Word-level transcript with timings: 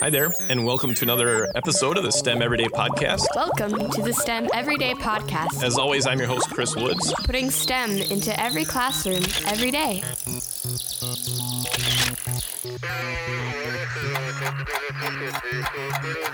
Hi 0.00 0.10
there, 0.10 0.32
and 0.48 0.64
welcome 0.64 0.94
to 0.94 1.04
another 1.04 1.48
episode 1.56 1.96
of 1.96 2.04
the 2.04 2.12
STEM 2.12 2.40
Everyday 2.40 2.66
Podcast. 2.66 3.24
Welcome 3.34 3.90
to 3.90 4.02
the 4.02 4.12
STEM 4.12 4.48
Everyday 4.54 4.94
Podcast, 4.94 5.64
As 5.64 5.76
always, 5.76 6.06
I'm 6.06 6.18
your 6.18 6.28
host, 6.28 6.48
Chris 6.50 6.76
Woods. 6.76 7.12
putting 7.24 7.50
STEM 7.50 7.90
into 7.98 8.38
every 8.40 8.64
classroom 8.64 9.24
every 9.46 9.72
day. 9.72 10.02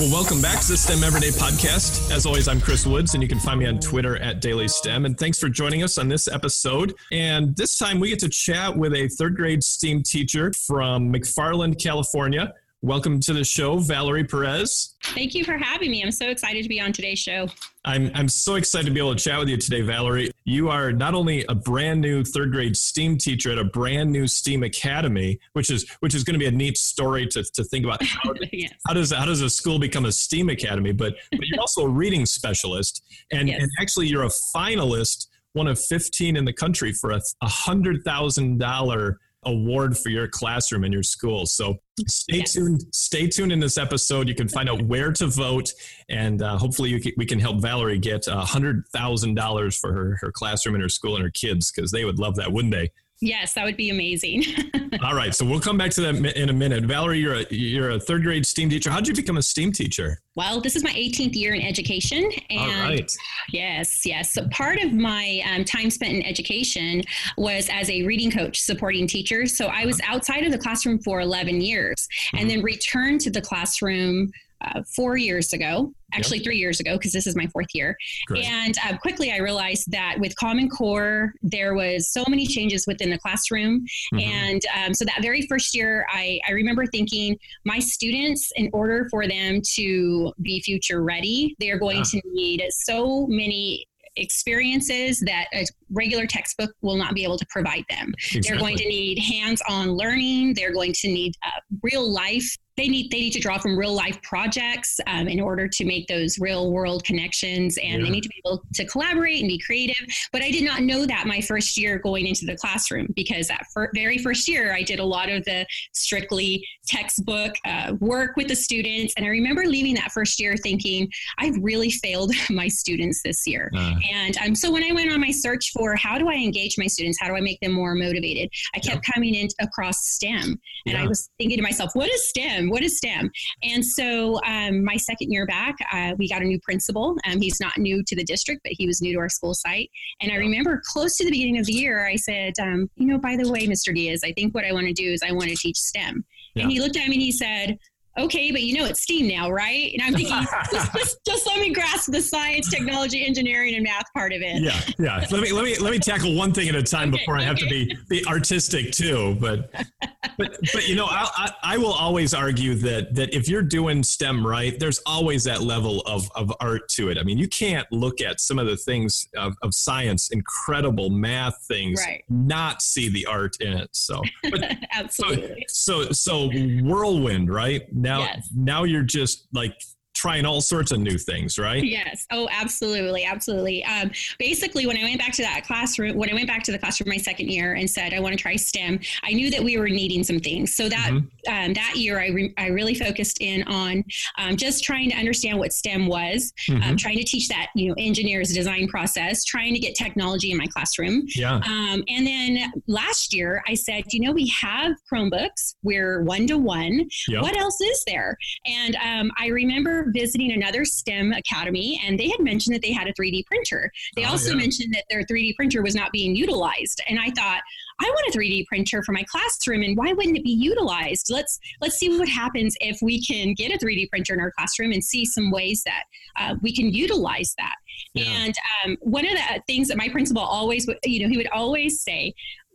Well, 0.00 0.10
welcome 0.10 0.40
back 0.40 0.62
to 0.62 0.68
the 0.68 0.78
STEM 0.78 1.04
Everyday 1.04 1.28
Podcast. 1.28 2.10
As 2.10 2.24
always, 2.24 2.48
I'm 2.48 2.58
Chris 2.58 2.86
Woods, 2.86 3.12
and 3.12 3.22
you 3.22 3.28
can 3.28 3.38
find 3.38 3.60
me 3.60 3.66
on 3.66 3.78
Twitter 3.78 4.16
at 4.16 4.40
Daily 4.40 4.66
STEM. 4.66 5.04
And 5.04 5.18
thanks 5.18 5.38
for 5.38 5.50
joining 5.50 5.82
us 5.82 5.98
on 5.98 6.08
this 6.08 6.26
episode. 6.26 6.94
And 7.12 7.54
this 7.54 7.78
time 7.78 8.00
we 8.00 8.08
get 8.08 8.18
to 8.20 8.30
chat 8.30 8.74
with 8.74 8.94
a 8.94 9.08
third 9.08 9.36
grade 9.36 9.62
STEAM 9.62 10.02
teacher 10.02 10.52
from 10.56 11.12
McFarland, 11.12 11.78
California. 11.78 12.54
Welcome 12.82 13.20
to 13.20 13.34
the 13.34 13.44
show, 13.44 13.76
Valerie 13.76 14.24
Perez. 14.24 14.94
Thank 15.08 15.34
you 15.34 15.44
for 15.44 15.58
having 15.58 15.90
me. 15.90 16.02
I'm 16.02 16.10
so 16.10 16.30
excited 16.30 16.62
to 16.62 16.68
be 16.70 16.80
on 16.80 16.94
today's 16.94 17.18
show. 17.18 17.46
I'm, 17.84 18.10
I'm 18.14 18.26
so 18.26 18.54
excited 18.54 18.86
to 18.86 18.90
be 18.90 18.98
able 19.00 19.14
to 19.14 19.22
chat 19.22 19.38
with 19.38 19.50
you 19.50 19.58
today, 19.58 19.82
Valerie. 19.82 20.30
You 20.46 20.70
are 20.70 20.90
not 20.90 21.12
only 21.14 21.44
a 21.50 21.54
brand 21.54 22.00
new 22.00 22.24
third 22.24 22.52
grade 22.52 22.74
STEAM 22.74 23.18
teacher 23.18 23.52
at 23.52 23.58
a 23.58 23.64
brand 23.64 24.10
new 24.10 24.26
STEAM 24.26 24.62
academy, 24.62 25.38
which 25.52 25.68
is 25.68 25.90
which 26.00 26.14
is 26.14 26.24
going 26.24 26.32
to 26.32 26.38
be 26.38 26.46
a 26.46 26.50
neat 26.50 26.78
story 26.78 27.26
to, 27.26 27.44
to 27.44 27.64
think 27.64 27.84
about. 27.84 28.02
How, 28.06 28.32
yes. 28.50 28.72
how 28.86 28.94
does 28.94 29.12
how 29.12 29.26
does 29.26 29.42
a 29.42 29.50
school 29.50 29.78
become 29.78 30.06
a 30.06 30.12
STEAM 30.12 30.48
academy? 30.48 30.92
But 30.92 31.16
but 31.32 31.46
you're 31.46 31.60
also 31.60 31.82
a 31.82 31.88
reading 31.88 32.24
specialist, 32.24 33.04
and 33.30 33.46
Yes. 33.48 33.60
and 33.60 33.70
actually 33.78 34.06
you're 34.06 34.24
a 34.24 34.30
finalist, 34.56 35.26
one 35.52 35.66
of 35.66 35.78
15 35.78 36.34
in 36.34 36.46
the 36.46 36.52
country 36.54 36.92
for 36.94 37.10
a 37.10 37.20
a 37.42 37.48
hundred 37.48 38.04
thousand 38.06 38.56
dollar 38.58 39.18
award 39.44 39.96
for 39.96 40.10
your 40.10 40.28
classroom 40.28 40.84
and 40.84 40.92
your 40.92 41.02
school. 41.02 41.46
So 41.46 41.78
stay 42.06 42.38
Yes. 42.38 42.52
tuned. 42.52 42.84
Stay 42.92 43.26
tuned 43.26 43.52
in 43.52 43.60
this 43.60 43.78
episode. 43.78 44.28
You 44.28 44.34
can 44.34 44.48
find 44.48 44.68
out 44.68 44.82
where 44.82 45.12
to 45.12 45.26
vote, 45.26 45.72
and 46.08 46.42
uh, 46.42 46.58
hopefully 46.58 46.90
you 46.90 47.00
can, 47.00 47.12
we 47.16 47.24
can 47.26 47.38
help 47.38 47.60
Valerie 47.60 47.98
get 47.98 48.26
a 48.26 48.40
hundred 48.40 48.84
thousand 48.92 49.34
dollars 49.34 49.78
for 49.78 49.92
her 49.92 50.18
her 50.20 50.30
classroom 50.32 50.74
and 50.74 50.82
her 50.82 50.88
school 50.88 51.14
and 51.16 51.24
her 51.24 51.30
kids 51.30 51.70
because 51.72 51.90
they 51.90 52.04
would 52.04 52.18
love 52.18 52.36
that, 52.36 52.52
wouldn't 52.52 52.72
they? 52.72 52.90
Yes, 53.20 53.52
that 53.52 53.64
would 53.64 53.76
be 53.76 53.90
amazing. 53.90 54.44
All 55.04 55.14
right, 55.14 55.34
so 55.34 55.44
we'll 55.44 55.60
come 55.60 55.76
back 55.76 55.90
to 55.92 56.00
that 56.00 56.36
in 56.36 56.48
a 56.48 56.52
minute. 56.52 56.84
Valerie, 56.84 57.18
you're 57.18 57.34
a 57.34 57.46
you're 57.50 57.90
a 57.90 58.00
third 58.00 58.22
grade 58.22 58.46
STEAM 58.46 58.70
teacher. 58.70 58.90
How 58.90 58.96
did 58.96 59.08
you 59.08 59.14
become 59.14 59.36
a 59.36 59.42
STEAM 59.42 59.72
teacher? 59.72 60.18
well, 60.36 60.58
this 60.58 60.74
is 60.74 60.82
my 60.82 60.90
18th 60.90 61.34
year 61.34 61.52
in 61.52 61.60
education. 61.60 62.30
And 62.48 62.60
All 62.60 62.88
right. 62.88 63.12
yes, 63.50 64.06
yes. 64.06 64.32
So 64.32 64.48
part 64.48 64.78
of 64.80 64.94
my 64.94 65.42
um, 65.52 65.64
time 65.64 65.90
spent 65.90 66.14
in 66.14 66.22
education 66.22 67.02
was 67.36 67.68
as 67.70 67.90
a 67.90 68.04
reading 68.04 68.30
coach 68.30 68.58
supporting 68.58 69.06
teachers. 69.06 69.54
So 69.54 69.66
I 69.66 69.84
was 69.84 70.00
outside 70.06 70.44
of 70.44 70.52
the 70.52 70.58
classroom 70.58 70.98
for 71.00 71.20
11 71.20 71.60
years 71.60 72.08
and 72.32 72.48
then 72.48 72.62
returned 72.62 73.20
to 73.22 73.30
the 73.30 73.42
classroom 73.42 74.32
uh, 74.60 74.82
four 74.94 75.16
years 75.16 75.52
ago, 75.52 75.92
actually 76.12 76.40
three 76.40 76.56
years 76.58 76.80
ago, 76.80 76.96
because 76.98 77.12
this 77.12 77.26
is 77.26 77.36
my 77.36 77.46
fourth 77.46 77.68
year. 77.72 77.96
Great. 78.26 78.44
And 78.44 78.74
uh, 78.84 78.96
quickly 78.98 79.32
I 79.32 79.38
realized 79.38 79.90
that 79.92 80.16
with 80.18 80.34
Common 80.36 80.68
Core, 80.68 81.32
there 81.42 81.74
was 81.74 82.12
so 82.12 82.24
many 82.28 82.46
changes 82.46 82.86
within 82.86 83.10
the 83.10 83.18
classroom. 83.18 83.84
Mhm. 84.14 84.22
And 84.22 84.62
um, 84.76 84.94
so 84.94 85.04
that 85.04 85.22
very 85.22 85.46
first 85.48 85.74
year, 85.74 86.06
I, 86.10 86.40
I 86.48 86.52
remember 86.52 86.86
thinking, 86.86 87.36
my 87.64 87.78
students, 87.78 88.52
in 88.56 88.68
order 88.72 89.06
for 89.10 89.26
them 89.26 89.60
to 89.76 90.32
be 90.42 90.60
future 90.60 91.02
ready, 91.02 91.54
they 91.60 91.70
are 91.70 91.78
going 91.78 91.98
Yeah. 91.98 92.20
to 92.20 92.22
need 92.32 92.62
so 92.70 93.26
many 93.28 93.86
experiences 94.16 95.20
that 95.20 95.46
a 95.54 95.64
regular 95.90 96.26
textbook 96.26 96.70
will 96.82 96.96
not 96.96 97.14
be 97.14 97.22
able 97.24 97.38
to 97.38 97.46
provide 97.48 97.84
them. 97.88 98.12
They're 98.42 98.58
going 98.58 98.76
to 98.76 98.88
need 98.88 99.18
hands-on 99.18 99.92
learning. 99.92 100.54
They're 100.54 100.72
going 100.72 100.92
to 100.94 101.08
need 101.08 101.34
uh, 101.46 101.60
real 101.82 102.12
life. 102.12 102.48
They 102.80 102.88
need 102.88 103.10
they 103.10 103.20
need 103.20 103.32
to 103.34 103.40
draw 103.40 103.58
from 103.58 103.78
real 103.78 103.94
life 103.94 104.20
projects 104.22 104.98
um, 105.06 105.28
in 105.28 105.38
order 105.38 105.68
to 105.68 105.84
make 105.84 106.06
those 106.06 106.38
real 106.38 106.72
world 106.72 107.04
connections, 107.04 107.76
and 107.76 108.00
Yeah. 108.00 108.04
they 108.06 108.10
need 108.10 108.22
to 108.22 108.28
be 108.30 108.40
able 108.46 108.62
to 108.72 108.84
collaborate 108.86 109.40
and 109.40 109.48
be 109.48 109.58
creative. 109.58 110.02
But 110.32 110.40
I 110.40 110.50
did 110.50 110.64
not 110.64 110.80
know 110.82 111.04
that 111.04 111.26
my 111.26 111.42
first 111.42 111.76
year 111.76 111.98
going 111.98 112.26
into 112.26 112.46
the 112.46 112.56
classroom 112.56 113.08
because 113.14 113.48
that 113.48 113.66
fir- 113.74 113.90
very 113.94 114.16
first 114.16 114.48
year 114.48 114.72
I 114.74 114.82
did 114.82 114.98
a 114.98 115.04
lot 115.04 115.28
of 115.28 115.44
the 115.44 115.66
strictly 115.92 116.66
textbook 116.86 117.54
uh, 117.66 117.96
work 118.00 118.36
with 118.36 118.48
the 118.48 118.56
students, 118.56 119.12
and 119.18 119.26
I 119.26 119.28
remember 119.28 119.66
leaving 119.66 119.94
that 119.96 120.10
first 120.12 120.40
year 120.40 120.56
thinking 120.56 121.06
I've 121.36 121.56
really 121.60 121.90
failed 121.90 122.32
my 122.50 122.68
students 122.68 123.20
this 123.22 123.46
year. 123.46 123.70
Uh, 123.76 123.92
And 124.10 124.38
um, 124.38 124.54
so 124.54 124.70
when 124.72 124.84
I 124.84 124.92
went 124.92 125.12
on 125.12 125.20
my 125.20 125.30
search 125.32 125.70
for 125.72 125.96
how 125.96 126.16
do 126.18 126.30
I 126.30 126.34
engage 126.36 126.78
my 126.78 126.86
students, 126.86 127.18
how 127.20 127.28
do 127.28 127.34
I 127.36 127.40
make 127.42 127.60
them 127.60 127.72
more 127.72 127.94
motivated, 127.94 128.48
I 128.74 128.78
kept 128.78 129.04
coming 129.04 129.34
in 129.34 129.48
across 129.60 129.98
STEM, 130.14 130.58
and 130.86 130.96
I 130.96 131.06
was 131.06 131.28
thinking 131.36 131.58
to 131.58 131.62
myself, 131.62 131.90
what 131.92 132.10
is 132.10 132.26
STEM? 132.30 132.69
What 132.70 132.82
is 132.82 132.96
STEM? 132.96 133.30
And 133.62 133.84
so 133.84 134.40
um, 134.44 134.84
my 134.84 134.96
second 134.96 135.30
year 135.30 135.46
back, 135.46 135.76
uh, 135.92 136.14
we 136.18 136.28
got 136.28 136.42
a 136.42 136.44
new 136.44 136.60
principal. 136.60 137.16
Um, 137.30 137.40
he's 137.40 137.60
not 137.60 137.76
new 137.78 138.02
to 138.04 138.16
the 138.16 138.24
district, 138.24 138.62
but 138.64 138.72
he 138.76 138.86
was 138.86 139.02
new 139.02 139.12
to 139.12 139.18
our 139.18 139.28
school 139.28 139.54
site. 139.54 139.90
And 140.20 140.32
I 140.32 140.36
remember 140.36 140.80
close 140.84 141.16
to 141.16 141.24
the 141.24 141.30
beginning 141.30 141.58
of 141.58 141.66
the 141.66 141.72
year, 141.72 142.06
I 142.06 142.16
said, 142.16 142.54
um, 142.60 142.90
you 142.96 143.06
know, 143.06 143.18
by 143.18 143.36
the 143.36 143.50
way, 143.50 143.66
Mr. 143.66 143.94
Diaz, 143.94 144.22
I 144.24 144.32
think 144.32 144.54
what 144.54 144.64
I 144.64 144.72
want 144.72 144.86
to 144.86 144.92
do 144.92 145.10
is 145.10 145.22
I 145.22 145.32
want 145.32 145.50
to 145.50 145.56
teach 145.56 145.78
STEM. 145.78 146.24
Yeah. 146.54 146.62
And 146.62 146.72
he 146.72 146.80
looked 146.80 146.96
at 146.96 147.08
me 147.08 147.14
and 147.14 147.22
he 147.22 147.32
said, 147.32 147.78
okay, 148.18 148.50
but 148.50 148.62
you 148.62 148.78
know 148.78 148.84
it's 148.86 149.02
STEAM 149.02 149.28
now, 149.28 149.50
right? 149.50 149.92
And 149.92 150.02
I'm 150.02 150.14
thinking, 150.14 150.46
just, 150.72 150.92
just, 150.92 151.18
just 151.26 151.46
let 151.46 151.60
me 151.60 151.72
grasp 151.72 152.10
the 152.10 152.20
science, 152.20 152.70
technology, 152.70 153.24
engineering, 153.24 153.74
and 153.74 153.84
math 153.84 154.06
part 154.14 154.32
of 154.32 154.42
it. 154.42 154.62
yeah, 154.62 154.80
yeah. 154.98 155.26
Let 155.30 155.42
me 155.42 155.52
let 155.52 155.64
me 155.64 155.76
let 155.78 155.92
me 155.92 155.98
tackle 155.98 156.34
one 156.34 156.52
thing 156.52 156.68
at 156.68 156.74
a 156.74 156.82
time 156.82 157.08
Okay, 157.08 157.18
before 157.18 157.36
I 157.36 157.42
have 157.42 157.56
to 157.58 157.66
be 157.66 157.96
be 158.08 158.24
artistic 158.26 158.92
too. 158.92 159.36
But 159.40 159.72
but 160.40 160.58
but 160.72 160.88
you 160.88 160.94
know, 160.96 161.06
I, 161.06 161.28
I 161.36 161.74
I 161.74 161.78
will 161.78 161.92
always 161.92 162.34
argue 162.34 162.74
that 162.76 163.14
that 163.14 163.34
if 163.34 163.48
you're 163.48 163.62
doing 163.62 164.02
STEM 164.02 164.46
right, 164.46 164.78
there's 164.78 165.00
always 165.06 165.44
that 165.44 165.62
level 165.62 166.00
of 166.02 166.30
of 166.34 166.52
art 166.60 166.88
to 166.90 167.10
it. 167.10 167.18
I 167.18 167.22
mean, 167.22 167.38
you 167.38 167.48
can't 167.48 167.86
look 167.92 168.20
at 168.20 168.40
some 168.40 168.58
of 168.58 168.66
the 168.66 168.76
things 168.76 169.28
of, 169.36 169.54
of 169.62 169.74
science, 169.74 170.30
incredible 170.30 171.10
math 171.10 171.64
things, 171.68 172.00
Right. 172.06 172.24
not 172.28 172.82
see 172.82 173.08
the 173.08 173.26
art 173.26 173.56
in 173.60 173.72
it. 173.72 173.88
So, 173.92 174.22
but 174.50 174.76
Absolutely. 174.94 175.64
so 175.68 176.10
so 176.12 176.50
whirlwind, 176.82 177.52
right? 177.52 177.82
Now 177.92 178.20
Yes. 178.20 178.48
now 178.54 178.84
you're 178.84 179.02
just 179.02 179.46
like 179.52 179.74
trying 180.20 180.44
all 180.44 180.60
sorts 180.60 180.92
of 180.92 181.00
new 181.00 181.16
things, 181.16 181.58
right? 181.58 181.82
Yes. 181.82 182.26
Oh, 182.30 182.46
absolutely, 182.52 183.24
absolutely. 183.24 183.82
Um, 183.86 184.10
basically, 184.38 184.86
when 184.86 184.98
I 184.98 185.02
went 185.02 185.18
back 185.18 185.32
to 185.32 185.42
that 185.42 185.64
classroom, 185.66 186.14
when 186.16 186.28
I 186.30 186.34
went 186.34 186.46
back 186.46 186.62
to 186.64 186.72
the 186.72 186.78
classroom 186.78 187.08
my 187.08 187.16
second 187.16 187.48
year 187.48 187.72
and 187.74 187.88
said 187.88 188.12
I 188.12 188.20
want 188.20 188.32
to 188.36 188.38
try 188.38 188.54
STEM, 188.56 189.00
I 189.22 189.32
knew 189.32 189.50
that 189.50 189.62
we 189.64 189.78
were 189.78 189.88
needing 189.88 190.22
some 190.22 190.38
things. 190.38 190.74
So 190.74 190.88
that 190.90 191.10
Mhm. 191.10 191.26
um, 191.48 191.72
that 191.72 191.94
year, 191.96 192.20
I 192.20 192.26
re- 192.28 192.52
I 192.58 192.66
really 192.66 192.94
focused 192.94 193.40
in 193.40 193.62
on 193.64 194.04
um, 194.36 194.56
just 194.56 194.84
trying 194.84 195.08
to 195.10 195.16
understand 195.16 195.58
what 195.58 195.72
STEM 195.72 196.06
was, 196.06 196.52
um, 196.68 196.96
trying 196.98 197.16
to 197.16 197.24
teach 197.24 197.48
that 197.48 197.68
you 197.74 197.88
know 197.88 197.94
engineers 197.96 198.52
design 198.52 198.88
process, 198.88 199.42
trying 199.44 199.72
to 199.72 199.80
get 199.80 199.94
technology 199.94 200.50
in 200.52 200.58
my 200.58 200.66
classroom. 200.66 201.26
Yeah. 201.34 201.54
Um, 201.64 202.04
and 202.08 202.26
then 202.26 202.72
last 202.86 203.32
year, 203.32 203.62
I 203.66 203.74
said, 203.74 204.04
you 204.12 204.20
know, 204.20 204.32
we 204.32 204.48
have 204.60 204.92
Chromebooks. 205.10 205.76
We're 205.82 206.22
one 206.24 206.46
to 206.48 206.58
one. 206.58 207.08
What 207.40 207.56
else 207.56 207.80
is 207.80 208.02
there? 208.06 208.36
And 208.66 208.96
um, 208.96 209.30
I 209.38 209.46
remember 209.46 210.09
visiting 210.12 210.52
another 210.52 210.84
STEM 210.84 211.32
academy, 211.32 212.00
and 212.06 212.18
they 212.18 212.28
had 212.28 212.40
mentioned 212.40 212.74
that 212.74 212.82
they 212.82 212.92
had 212.92 213.06
a 213.08 213.12
3D 213.14 213.46
printer. 213.46 213.90
They 214.16 214.24
Oh, 214.24 214.30
also 214.30 214.50
yeah. 214.50 214.56
mentioned 214.56 214.94
that 214.94 215.04
their 215.10 215.22
3D 215.22 215.56
printer 215.56 215.82
was 215.82 215.94
not 215.94 216.12
being 216.12 216.34
utilized. 216.36 217.00
And 217.08 217.18
I 217.18 217.30
thought, 217.30 217.60
I 218.00 218.04
want 218.08 218.34
a 218.34 218.38
3D 218.38 218.66
printer 218.66 219.02
for 219.02 219.12
my 219.12 219.24
classroom, 219.24 219.82
and 219.82 219.96
why 219.96 220.12
wouldn't 220.12 220.36
it 220.36 220.44
be 220.44 220.50
utilized? 220.50 221.28
Let's 221.30 221.58
let's 221.80 221.96
see 221.96 222.08
what 222.18 222.28
happens 222.28 222.74
if 222.80 222.98
we 223.02 223.22
can 223.24 223.54
get 223.54 223.72
a 223.72 223.78
3D 223.84 224.08
printer 224.10 224.34
in 224.34 224.40
our 224.40 224.52
classroom 224.52 224.92
and 224.92 225.02
see 225.04 225.24
some 225.24 225.50
ways 225.50 225.82
that 225.84 226.04
uh, 226.38 226.54
we 226.62 226.74
can 226.74 226.90
utilize 226.92 227.54
that. 227.58 227.74
Yeah. 228.14 228.24
And 228.28 228.54
um, 228.84 228.96
one 229.00 229.26
of 229.26 229.32
the 229.32 229.62
things 229.66 229.88
that 229.88 229.96
my 229.98 230.08
principal 230.08 230.42
always, 230.42 230.86
would- 230.86 230.98
you 231.04 231.22
know, 231.22 231.28
he 231.28 231.36
would 231.36 231.48
always 231.48 232.00
say 232.02 232.34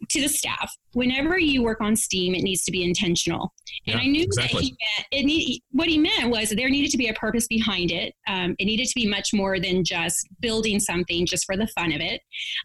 to 0.09 0.21
the 0.21 0.27
staff, 0.29 0.71
whenever 0.95 1.37
you 1.37 1.61
work 1.61 1.81
on 1.81 1.93
STEAM, 1.95 2.33
it 2.35 2.41
needs 2.41 2.63
to 2.63 2.71
be 2.71 2.81
intentional. 2.83 3.53
And 3.85 3.95
Yeah, 3.95 4.01
I 4.01 4.07
knew 4.07 4.23
exactly. 4.23 4.53
that 4.61 4.63
he 4.63 4.69
meant 4.71 5.07
it 5.11 5.25
need, 5.25 5.61
what 5.71 5.87
he 5.89 5.97
meant 5.97 6.29
was 6.29 6.49
there 6.51 6.69
needed 6.69 6.89
to 6.91 6.97
be 6.97 7.09
a 7.09 7.13
purpose 7.13 7.47
behind 7.47 7.91
it. 7.91 8.13
Um, 8.29 8.55
it 8.59 8.65
needed 8.65 8.87
to 8.87 8.95
be 8.95 9.05
much 9.05 9.33
more 9.33 9.59
than 9.59 9.83
just 9.83 10.25
building 10.39 10.79
something 10.79 11.25
just 11.25 11.45
for 11.45 11.57
the 11.57 11.67
fun 11.67 11.91
of 11.91 11.99
it. 11.99 12.21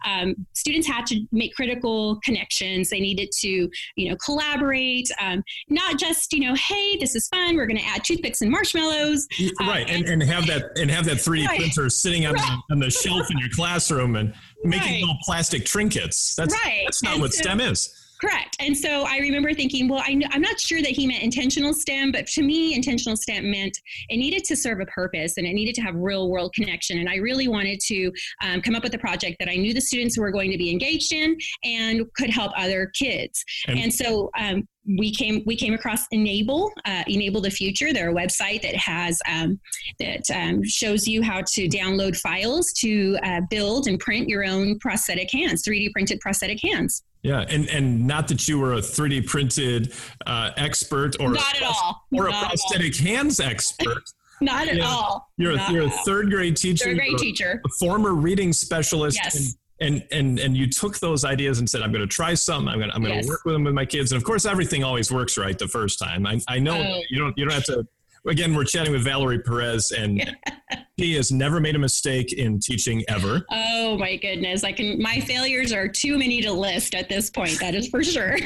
Um, 0.06 0.34
students 0.54 0.86
had 0.86 1.06
to 1.06 1.20
make 1.32 1.54
critical 1.56 2.20
connections. 2.24 2.88
They 2.88 3.00
needed 3.00 3.30
to, 3.40 3.68
you 3.96 4.08
know, 4.08 4.16
collaborate. 4.24 5.10
Um, 5.20 5.42
not 5.68 5.98
just, 5.98 6.32
you 6.32 6.40
know, 6.48 6.54
hey, 6.54 6.96
this 6.98 7.16
is 7.16 7.26
fun. 7.28 7.56
We're 7.56 7.66
going 7.66 7.80
to 7.80 7.86
add 7.86 8.04
toothpicks 8.04 8.42
and 8.42 8.50
marshmallows. 8.50 9.26
right 9.60 9.90
and, 9.90 10.08
and 10.08 10.22
have 10.22 10.46
that 10.46 10.78
and 10.78 10.88
have 10.90 11.04
that 11.06 11.16
3d 11.16 11.46
Right. 11.48 11.58
printer 11.58 11.90
sitting 11.90 12.26
on, 12.26 12.34
Right. 12.34 12.58
the, 12.68 12.74
on 12.74 12.78
the 12.78 12.90
shelf 12.90 13.28
in 13.30 13.38
your 13.38 13.48
classroom 13.50 14.14
and 14.14 14.32
making 14.62 14.88
Right. 14.92 15.00
little 15.00 15.18
plastic 15.24 15.64
trinkets 15.64 16.34
that's 16.36 16.54
Right. 16.64 16.82
that's 16.84 17.02
not 17.02 17.14
And 17.14 17.22
what 17.22 17.32
so- 17.34 17.42
stem 17.42 17.60
is 17.60 17.88
Correct. 18.20 18.56
And 18.60 18.76
so 18.76 19.04
I 19.08 19.18
remember 19.18 19.54
thinking, 19.54 19.88
well, 19.88 20.02
I, 20.04 20.20
am 20.32 20.42
not 20.42 20.60
sure 20.60 20.82
that 20.82 20.90
he 20.90 21.06
meant 21.06 21.22
intentional 21.22 21.72
STEM, 21.72 22.12
but 22.12 22.26
to 22.28 22.42
me, 22.42 22.74
intentional 22.74 23.16
STEM 23.16 23.50
meant 23.50 23.78
it 24.10 24.18
needed 24.18 24.44
to 24.44 24.56
serve 24.56 24.80
a 24.80 24.86
purpose 24.86 25.38
and 25.38 25.46
it 25.46 25.54
needed 25.54 25.74
to 25.76 25.80
have 25.80 25.94
real 25.94 26.28
world 26.28 26.52
connection. 26.54 26.98
And 26.98 27.08
I 27.08 27.16
really 27.16 27.48
wanted 27.48 27.80
to 27.86 28.12
um, 28.42 28.60
come 28.60 28.74
up 28.74 28.82
with 28.82 28.92
a 28.94 28.98
project 28.98 29.36
that 29.40 29.48
I 29.48 29.56
knew 29.56 29.72
the 29.72 29.80
students 29.80 30.18
were 30.18 30.30
going 30.30 30.50
to 30.50 30.58
be 30.58 30.70
engaged 30.70 31.14
in 31.14 31.36
and 31.64 32.04
could 32.14 32.28
help 32.28 32.52
other 32.56 32.92
kids. 32.94 33.42
And, 33.66 33.78
and 33.78 33.94
so 33.94 34.30
um, 34.38 34.68
we 34.98 35.14
came 35.14 35.42
we 35.46 35.56
came 35.56 35.74
across 35.74 36.06
enable 36.10 36.70
uh, 36.84 37.04
enable 37.06 37.40
the 37.40 37.50
future 37.50 37.92
they're 37.92 38.10
a 38.10 38.14
website 38.14 38.62
that 38.62 38.74
has 38.74 39.20
um, 39.28 39.60
that 39.98 40.22
um, 40.34 40.64
shows 40.64 41.06
you 41.06 41.22
how 41.22 41.42
to 41.42 41.68
download 41.68 42.16
files 42.16 42.72
to 42.72 43.18
uh, 43.22 43.40
build 43.50 43.86
and 43.88 44.00
print 44.00 44.28
your 44.28 44.44
own 44.44 44.78
prosthetic 44.78 45.30
hands 45.30 45.62
3d 45.62 45.92
printed 45.92 46.18
prosthetic 46.20 46.58
hands 46.62 47.02
yeah, 47.22 47.44
and 47.48 47.68
and 47.68 48.06
not 48.06 48.28
that 48.28 48.48
you 48.48 48.58
were 48.58 48.74
a 48.74 48.78
3D 48.78 49.26
printed 49.26 49.92
uh, 50.26 50.50
expert 50.56 51.16
or 51.20 51.32
not 51.32 51.56
at 51.56 51.62
all, 51.62 52.06
or 52.12 52.28
not 52.28 52.44
a 52.44 52.48
prosthetic 52.48 52.96
hands 52.96 53.40
expert. 53.40 54.02
not 54.40 54.68
at 54.68 54.80
all. 54.80 55.28
You're 55.36 55.56
not 55.56 55.70
a, 55.70 55.72
you're 55.72 55.84
a 55.86 55.90
third 55.90 56.30
grade 56.30 56.56
teacher. 56.56 56.84
Third 56.86 56.96
grade 56.98 57.18
teacher. 57.18 57.60
A 57.64 57.68
former 57.78 58.14
reading 58.14 58.52
specialist. 58.52 59.18
Yes. 59.22 59.36
And, 59.36 60.02
and 60.02 60.06
and 60.12 60.38
and 60.40 60.56
you 60.56 60.66
took 60.68 60.98
those 60.98 61.24
ideas 61.24 61.58
and 61.58 61.68
said 61.70 61.80
i'm 61.80 61.90
going 61.90 62.06
to 62.06 62.06
try 62.06 62.34
something 62.34 62.68
i'm 62.68 62.78
going 62.78 62.90
to 62.90 62.94
i'm 62.94 63.00
going 63.02 63.14
to 63.14 63.20
Yes. 63.20 63.28
work 63.28 63.46
with 63.46 63.54
them 63.54 63.64
with 63.64 63.72
my 63.72 63.86
kids 63.86 64.12
and 64.12 64.18
of 64.20 64.24
course 64.26 64.44
everything 64.44 64.84
always 64.84 65.10
works 65.10 65.38
right 65.38 65.58
the 65.58 65.68
first 65.68 65.98
time 65.98 66.26
i, 66.26 66.38
I 66.48 66.58
know 66.58 66.76
Oh. 66.76 67.00
you 67.08 67.18
don't 67.18 67.32
you 67.38 67.46
don't 67.46 67.54
have 67.54 67.64
to 67.64 67.86
again 68.26 68.54
we're 68.54 68.64
chatting 68.64 68.92
with 68.92 69.02
valerie 69.02 69.40
perez 69.40 69.90
and 69.92 70.36
he 70.96 71.14
has 71.14 71.32
never 71.32 71.60
made 71.60 71.74
a 71.74 71.78
mistake 71.78 72.32
in 72.32 72.58
teaching 72.58 73.04
ever 73.08 73.44
Oh 73.50 73.96
my 73.98 74.16
goodness! 74.16 74.62
I 74.62 74.72
can. 74.72 75.00
My 75.00 75.20
failures 75.20 75.72
are 75.72 75.88
too 75.88 76.18
many 76.18 76.42
to 76.42 76.52
list 76.52 76.94
at 76.94 77.08
this 77.08 77.30
point. 77.30 77.58
That 77.60 77.74
is 77.74 77.88
for 77.88 78.04
sure. 78.04 78.36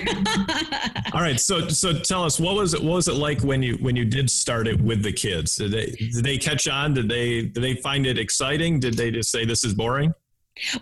all 1.15 1.21
right 1.21 1.39
so 1.39 1.69
so 1.69 1.93
tell 1.93 2.25
us 2.25 2.41
what 2.41 2.55
was 2.55 2.75
it 2.75 2.83
what 2.83 2.95
was 2.95 3.09
it 3.09 3.15
like 3.15 3.41
when 3.43 3.63
you 3.63 3.75
when 3.77 3.95
you 3.95 4.05
did 4.05 4.29
start 4.29 4.67
it 4.67 4.81
with 4.81 5.03
the 5.03 5.13
kids 5.13 5.57
did 5.57 5.71
they 5.71 5.87
did 5.87 6.25
they 6.25 6.37
catch 6.37 6.67
on 6.67 6.93
did 6.93 7.09
they 7.09 7.43
did 7.43 7.63
they 7.63 7.75
find 7.77 8.07
it 8.07 8.19
exciting 8.19 8.81
did 8.81 8.95
they 8.95 9.11
just 9.11 9.31
say 9.31 9.45
this 9.45 9.65
is 9.65 9.75
boring 9.75 10.13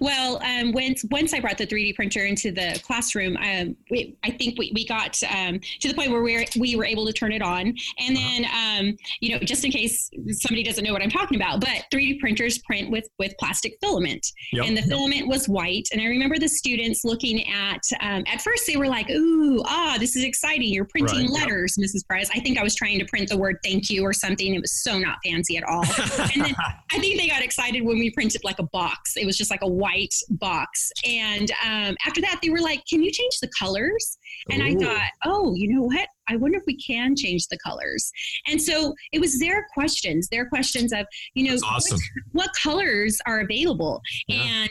Well, 0.00 0.42
um, 0.42 0.72
once 0.72 1.04
once 1.10 1.32
I 1.32 1.40
brought 1.40 1.56
the 1.58 1.66
3D 1.66 1.94
printer 1.94 2.26
into 2.26 2.52
the 2.52 2.78
classroom, 2.84 3.36
um, 3.38 3.74
we, 3.90 4.16
I 4.22 4.30
think 4.30 4.58
we, 4.58 4.70
we 4.74 4.86
got 4.86 5.19
um, 5.34 5.60
to 5.80 5.88
the 5.88 5.94
point 5.94 6.10
where 6.10 6.22
we 6.22 6.34
were, 6.36 6.44
we 6.58 6.76
were 6.76 6.84
able 6.84 7.06
to 7.06 7.12
turn 7.12 7.32
it 7.32 7.40
on. 7.42 7.74
And 7.98 8.16
then, 8.16 8.44
um, 8.54 8.96
you 9.20 9.30
know, 9.32 9.38
just 9.38 9.64
in 9.64 9.70
case 9.70 10.10
somebody 10.32 10.62
doesn't 10.62 10.84
know 10.84 10.92
what 10.92 11.00
I'm 11.02 11.10
talking 11.10 11.36
about, 11.36 11.60
but 11.60 11.84
3D 11.92 12.20
printers 12.20 12.58
print 12.58 12.90
with 12.90 13.08
with 13.19 13.34
plastic 13.38 13.76
filament, 13.80 14.26
Yep. 14.52 14.66
and 14.66 14.76
the 14.76 14.82
filament 14.82 15.28
was 15.28 15.48
white. 15.48 15.88
And 15.92 16.00
I 16.00 16.04
remember 16.06 16.38
the 16.38 16.48
students 16.48 17.04
looking 17.04 17.48
at. 17.50 17.80
Um, 18.00 18.24
at 18.26 18.42
first, 18.42 18.66
they 18.66 18.76
were 18.76 18.88
like, 18.88 19.08
"Ooh, 19.10 19.62
ah, 19.64 19.96
this 19.98 20.16
is 20.16 20.24
exciting! 20.24 20.69
You're 20.69 20.84
printing 20.84 21.20
Right, 21.20 21.30
yep. 21.30 21.48
letters, 21.48 21.76
Mrs. 21.80 22.06
Perez." 22.08 22.28
I 22.34 22.40
think 22.40 22.58
I 22.58 22.62
was 22.62 22.74
trying 22.74 22.98
to 22.98 23.04
print 23.06 23.28
the 23.30 23.38
word 23.38 23.56
"thank 23.64 23.88
you" 23.88 24.02
or 24.02 24.12
something. 24.12 24.54
It 24.54 24.60
was 24.60 24.82
so 24.82 24.98
not 24.98 25.19
fancy 25.24 25.56
at 25.56 25.64
all. 25.64 25.82
and 26.34 26.44
then 26.44 26.54
I 26.90 26.98
think 26.98 27.19
they 27.19 27.28
got 27.28 27.42
excited 27.42 27.82
when 27.82 27.98
we 27.98 28.10
printed 28.10 28.44
like 28.44 28.58
a 28.58 28.64
box. 28.64 29.16
It 29.16 29.24
was 29.24 29.36
just 29.38 29.50
like 29.50 29.61
a 29.62 29.68
white 29.68 30.14
box. 30.30 30.92
And 31.06 31.50
um, 31.64 31.96
after 32.06 32.20
that, 32.20 32.40
they 32.42 32.50
were 32.50 32.60
like, 32.60 32.84
"Can 32.86 33.02
you 33.02 33.10
change 33.10 33.38
the 33.40 33.50
colors?" 33.58 34.18
And 34.50 34.62
I 34.62 34.74
thought, 34.74 35.08
"Oh, 35.24 35.54
you 35.54 35.72
know 35.74 35.82
what? 35.82 36.06
I 36.28 36.36
wonder 36.36 36.58
if 36.58 36.64
we 36.66 36.76
can 36.76 37.16
change 37.16 37.48
the 37.48 37.58
colors." 37.58 38.10
And 38.48 38.60
so 38.60 38.94
it 39.12 39.20
was 39.20 39.38
their 39.38 39.66
questions. 39.72 40.28
Their 40.28 40.46
questions 40.46 40.92
of, 40.92 41.06
you 41.34 41.48
know, 41.48 41.56
awesome. 41.64 41.98
what, 42.32 42.46
what 42.46 42.50
colors 42.62 43.20
are 43.26 43.40
available, 43.40 44.00
Yeah. 44.28 44.42
and 44.42 44.70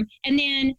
um, 0.00 0.06
and 0.24 0.38
then. 0.38 0.74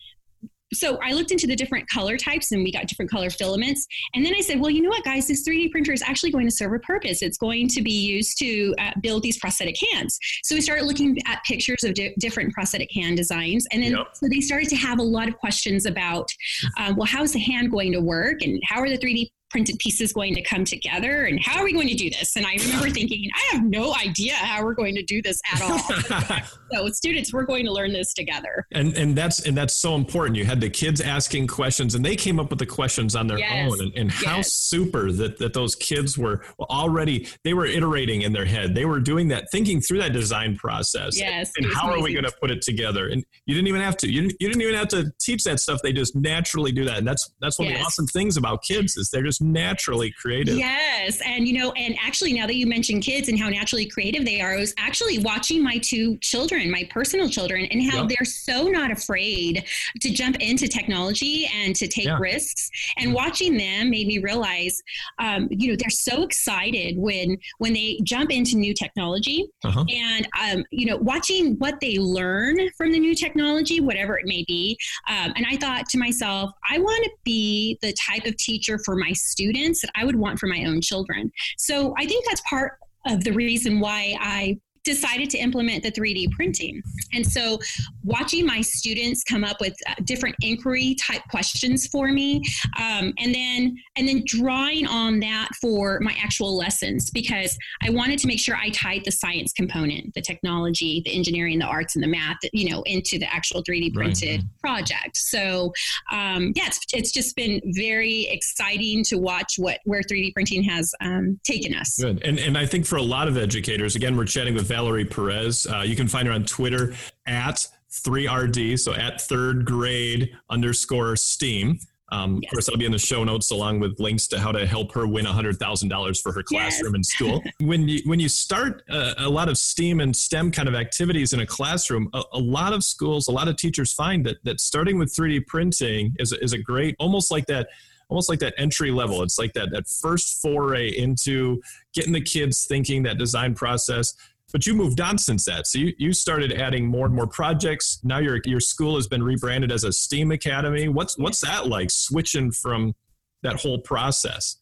So 0.73 0.99
I 1.03 1.13
looked 1.13 1.31
into 1.31 1.47
the 1.47 1.55
different 1.55 1.87
color 1.89 2.17
types 2.17 2.51
and 2.51 2.63
we 2.63 2.71
got 2.71 2.87
different 2.87 3.09
color 3.09 3.29
filaments. 3.29 3.87
And 4.13 4.25
then 4.25 4.33
I 4.35 4.41
said, 4.41 4.59
well, 4.59 4.69
you 4.69 4.81
know 4.81 4.89
what, 4.89 5.03
guys, 5.03 5.27
this 5.27 5.47
3D 5.47 5.71
printer 5.71 5.91
is 5.93 6.01
actually 6.01 6.31
going 6.31 6.45
to 6.45 6.51
serve 6.51 6.73
a 6.73 6.79
purpose. 6.79 7.21
It's 7.21 7.37
going 7.37 7.67
to 7.69 7.81
be 7.81 7.91
used 7.91 8.37
to 8.39 8.75
uh, 8.79 8.91
build 9.01 9.23
these 9.23 9.37
prosthetic 9.39 9.75
hands. 9.91 10.17
So 10.43 10.55
we 10.55 10.61
started 10.61 10.85
looking 10.85 11.17
at 11.25 11.43
pictures 11.43 11.83
of 11.83 11.93
di- 11.93 12.13
different 12.19 12.53
prosthetic 12.53 12.91
hand 12.93 13.17
designs. 13.17 13.65
And 13.71 13.81
then 13.83 13.91
Yep. 13.91 14.07
so 14.13 14.27
they 14.29 14.41
started 14.41 14.69
to 14.69 14.75
have 14.75 14.99
a 14.99 15.03
lot 15.03 15.27
of 15.27 15.37
questions 15.37 15.85
about, 15.85 16.29
um, 16.77 16.95
well, 16.95 17.07
how's 17.07 17.33
the 17.33 17.39
hand 17.39 17.71
going 17.71 17.91
to 17.93 18.01
work? 18.01 18.41
And 18.41 18.61
how 18.65 18.79
are 18.79 18.89
the 18.89 18.97
3D 18.97 19.31
printed 19.49 19.79
pieces 19.79 20.13
going 20.13 20.35
to 20.35 20.41
come 20.41 20.63
together? 20.65 21.25
And 21.25 21.39
how 21.43 21.59
are 21.59 21.63
we 21.63 21.73
going 21.73 21.87
to 21.87 21.95
do 21.95 22.09
this? 22.09 22.35
And 22.35 22.45
I 22.45 22.55
remember 22.59 22.89
thinking, 22.89 23.29
I 23.33 23.55
have 23.55 23.63
no 23.65 23.93
idea 23.95 24.33
how 24.33 24.63
we're 24.63 24.73
going 24.75 24.95
to 24.95 25.03
do 25.03 25.21
this 25.21 25.41
at 25.51 25.61
all. 25.61 25.79
so 26.71 26.87
students, 26.89 27.33
we're 27.33 27.45
going 27.45 27.65
to 27.65 27.71
learn 27.71 27.91
this 27.93 28.13
together. 28.13 28.67
and 28.73 28.95
and 28.95 29.15
that's 29.15 29.45
and 29.45 29.57
that's 29.57 29.73
so 29.73 29.95
important 29.95 30.35
you 30.37 30.45
had 30.45 30.61
the 30.61 30.69
kids 30.69 31.01
asking 31.01 31.47
questions 31.47 31.95
and 31.95 32.03
they 32.05 32.15
came 32.15 32.39
up 32.39 32.49
with 32.49 32.59
the 32.59 32.65
questions 32.65 33.15
on 33.15 33.27
their 33.27 33.39
Yes. 33.39 33.71
own 33.71 33.81
and, 33.81 33.93
and 33.95 34.11
how 34.11 34.37
Yes. 34.37 34.53
super 34.53 35.11
that 35.13 35.37
that 35.39 35.53
those 35.53 35.75
kids 35.75 36.17
were 36.17 36.43
already 36.59 37.27
they 37.43 37.53
were 37.53 37.65
iterating 37.65 38.21
in 38.23 38.33
their 38.33 38.45
head 38.45 38.75
they 38.75 38.85
were 38.85 38.99
doing 38.99 39.27
that 39.29 39.49
thinking 39.51 39.81
through 39.81 39.99
that 39.99 40.13
design 40.13 40.55
process 40.55 41.17
Yes, 41.19 41.51
and 41.57 41.65
was 41.65 41.75
how 41.75 41.89
are 41.89 42.01
we 42.01 42.13
going 42.13 42.25
to 42.25 42.33
put 42.41 42.51
it 42.51 42.61
together 42.61 43.07
and 43.07 43.23
you 43.45 43.55
didn't 43.55 43.67
even 43.67 43.81
have 43.81 43.97
to 43.97 44.11
you 44.11 44.21
didn't, 44.21 44.35
you 44.39 44.47
didn't 44.47 44.61
even 44.61 44.75
have 44.75 44.87
to 44.89 45.11
teach 45.19 45.43
that 45.43 45.59
stuff 45.59 45.79
they 45.81 45.93
just 45.93 46.15
naturally 46.15 46.71
do 46.71 46.85
that 46.85 46.97
and 46.97 47.07
that's 47.07 47.31
that's 47.41 47.57
one 47.57 47.67
of 47.67 47.73
the 47.73 47.79
awesome 47.79 48.07
things 48.07 48.37
about 48.37 48.61
kids 48.63 48.95
is 48.97 49.09
they're 49.09 49.23
just 49.23 49.38
naturally 49.41 50.11
creative 50.11 50.57
Yes. 50.57 51.21
And, 51.25 51.47
you 51.47 51.57
know, 51.57 51.71
and 51.73 51.95
actually, 52.03 52.33
now 52.33 52.45
that 52.47 52.55
you 52.55 52.67
mentioned 52.67 53.03
kids 53.03 53.29
and 53.29 53.39
how 53.39 53.49
naturally 53.49 53.85
creative 53.85 54.25
they 54.25 54.41
are, 54.41 54.53
I 54.55 54.59
was 54.59 54.73
actually 54.77 55.19
watching 55.19 55.63
my 55.63 55.77
two 55.77 56.17
children, 56.17 56.69
my 56.69 56.87
personal 56.91 57.29
children, 57.29 57.65
and 57.65 57.81
how 57.89 58.01
Yep. 58.01 58.09
they're 58.09 58.25
so 58.25 58.67
not 58.67 58.91
afraid 58.91 59.63
to 60.01 60.09
jump 60.11 60.37
into 60.39 60.67
technology 60.67 61.49
and 61.53 61.75
to 61.75 61.87
take 61.87 62.05
Yeah. 62.05 62.17
risks. 62.19 62.69
And 62.97 63.13
watching 63.13 63.57
them 63.57 63.89
made 63.89 64.07
me 64.07 64.17
realize, 64.19 64.81
um, 65.19 65.47
you 65.51 65.69
know, 65.71 65.75
they're 65.77 65.89
so 65.89 66.23
excited 66.23 66.97
when 66.97 67.37
when 67.59 67.73
they 67.73 67.99
jump 68.03 68.31
into 68.31 68.57
new 68.57 68.73
technology 68.73 69.45
Uh-huh. 69.63 69.83
and 69.89 70.27
um, 70.41 70.63
you 70.71 70.85
know 70.85 70.97
watching 70.97 71.55
what 71.57 71.79
they 71.79 71.97
learn 71.97 72.57
from 72.77 72.91
the 72.91 72.99
new 72.99 73.13
technology 73.15 73.79
whatever 73.79 74.17
it 74.17 74.25
may 74.25 74.43
be 74.47 74.77
um, 75.07 75.31
and 75.35 75.45
i 75.49 75.55
thought 75.57 75.87
to 75.89 75.97
myself 75.97 76.51
i 76.69 76.77
want 76.79 77.03
to 77.03 77.11
be 77.23 77.77
the 77.81 77.93
type 77.93 78.25
of 78.25 78.35
teacher 78.37 78.79
for 78.85 78.95
my 78.95 79.11
students 79.29 79.81
that 79.81 79.91
i 79.95 80.03
would 80.05 80.15
want 80.15 80.39
for 80.39 80.47
my 80.47 80.65
own 80.65 80.81
children. 80.81 81.31
So 81.57 81.93
i 81.97 82.05
think 82.05 82.25
that's 82.25 82.41
part 82.49 82.73
of 83.07 83.23
the 83.23 83.31
reason 83.31 83.79
why 83.79 84.15
i 84.19 84.57
decided 84.83 85.29
to 85.31 85.37
implement 85.37 85.83
the 85.83 85.91
3D 85.91 86.31
printing. 86.31 86.81
And 87.13 87.25
so 87.25 87.59
watching 88.03 88.45
my 88.45 88.61
students 88.61 89.23
come 89.23 89.43
up 89.43 89.59
with 89.59 89.75
uh, 89.87 89.95
different 90.03 90.35
inquiry 90.41 90.95
type 90.95 91.21
questions 91.29 91.87
for 91.87 92.09
me 92.09 92.41
um, 92.77 93.13
and 93.17 93.33
then 93.33 93.77
and 93.95 94.07
then 94.07 94.23
drawing 94.25 94.87
on 94.87 95.19
that 95.19 95.49
for 95.61 95.99
my 95.99 96.15
actual 96.21 96.55
lessons 96.55 97.09
because 97.11 97.57
I 97.81 97.89
wanted 97.89 98.19
to 98.19 98.27
make 98.27 98.39
sure 98.39 98.55
I 98.55 98.69
tied 98.69 99.03
the 99.05 99.11
science 99.11 99.53
component, 99.53 100.13
the 100.13 100.21
technology, 100.21 101.01
the 101.05 101.15
engineering, 101.15 101.59
the 101.59 101.65
arts 101.65 101.95
and 101.95 102.03
the 102.03 102.07
math, 102.07 102.37
you 102.53 102.69
know, 102.69 102.81
into 102.83 103.19
the 103.19 103.31
actual 103.33 103.63
3D 103.63 103.89
Right. 103.89 104.05
printed 104.05 104.43
project. 104.61 105.17
So 105.17 105.73
um, 106.11 106.53
yeah, 106.55 106.67
it's, 106.67 106.79
it's 106.93 107.11
just 107.11 107.35
been 107.35 107.61
very 107.75 108.27
exciting 108.29 109.03
to 109.05 109.17
watch 109.17 109.55
what 109.57 109.79
where 109.85 110.01
3D 110.01 110.33
printing 110.33 110.63
has 110.63 110.93
um, 111.01 111.39
taken 111.43 111.73
us. 111.73 111.97
Good. 111.99 112.23
And, 112.23 112.39
and 112.39 112.57
I 112.57 112.65
think 112.65 112.85
for 112.85 112.97
a 112.97 113.01
lot 113.01 113.27
of 113.27 113.37
educators, 113.37 113.95
again, 113.95 114.15
we're 114.15 114.25
chatting 114.25 114.53
with 114.53 114.68
Valerie 114.69 115.05
Perez. 115.05 115.67
Uh, 115.67 115.81
you 115.81 115.95
can 115.95 116.07
find 116.07 116.27
her 116.27 116.33
on 116.33 116.45
Twitter 116.45 116.93
at 117.27 117.67
3RD, 117.91 118.79
so 118.79 118.93
at 118.93 119.19
third 119.19 119.65
grade 119.65 120.31
underscore 120.49 121.15
STEAM. 121.17 121.79
Um, 122.11 122.37
Of 122.37 122.43
course, 122.51 122.65
that'll 122.65 122.79
be 122.79 122.85
in 122.85 122.91
the 122.91 122.97
show 122.97 123.23
notes 123.23 123.51
along 123.51 123.81
with 123.81 123.99
links 123.99 124.27
to 124.27 124.39
how 124.39 124.51
to 124.51 124.65
help 124.65 124.93
her 124.93 125.05
win 125.07 125.25
$100,000 125.25 126.21
for 126.21 126.31
her 126.31 126.41
classroom 126.43 126.95
and 126.95 127.05
school. 127.05 127.43
when 127.59 127.87
you 127.87 127.99
when 128.05 128.19
you 128.19 128.29
start 128.29 128.83
uh, 128.89 129.13
a 129.17 129.29
lot 129.29 129.47
of 129.47 129.57
STEAM 129.57 129.99
and 129.99 130.15
STEM 130.15 130.51
kind 130.51 130.67
of 130.67 130.73
activities 130.75 131.33
in 131.33 131.41
a 131.41 131.45
classroom, 131.45 132.09
a, 132.13 132.23
a 132.33 132.39
lot 132.39 132.73
of 132.73 132.83
schools, 132.83 133.27
a 133.27 133.31
lot 133.31 133.47
of 133.47 133.57
teachers 133.57 133.93
find 133.93 134.25
that 134.25 134.37
that 134.43 134.59
starting 134.59 134.97
with 134.97 135.13
3D 135.13 135.45
printing 135.45 136.15
is, 136.17 136.31
is 136.31 136.53
a 136.53 136.57
great, 136.57 136.95
almost 136.99 137.31
like 137.31 137.45
that 137.47 137.67
almost 138.09 138.27
like 138.27 138.39
that 138.39 138.55
entry 138.57 138.91
level. 138.91 139.21
It's 139.21 139.37
like 139.37 139.53
that 139.53 139.69
that 139.71 139.87
first 139.87 140.41
foray 140.41 140.89
into 140.89 141.61
getting 141.93 142.13
the 142.13 142.21
kids 142.21 142.65
thinking 142.65 143.03
that 143.03 143.17
design 143.17 143.53
process. 143.53 144.15
But 144.51 144.65
you 144.65 144.73
moved 144.73 144.99
on 144.99 145.17
since 145.17 145.45
that. 145.45 145.67
So 145.67 145.79
you, 145.79 145.93
you 145.97 146.13
started 146.13 146.53
adding 146.53 146.87
more 146.87 147.05
and 147.05 147.15
more 147.15 147.27
projects. 147.27 147.99
Now 148.03 148.17
your 148.19 148.39
your 148.45 148.59
school 148.59 148.95
has 148.95 149.07
been 149.07 149.23
rebranded 149.23 149.71
as 149.71 149.83
a 149.83 149.91
STEAM 149.91 150.31
Academy. 150.31 150.87
What's 150.87 151.17
what's 151.17 151.41
that 151.41 151.67
like 151.67 151.91
switching 151.91 152.51
from 152.51 152.95
that 153.43 153.61
whole 153.61 153.79
process? 153.79 154.57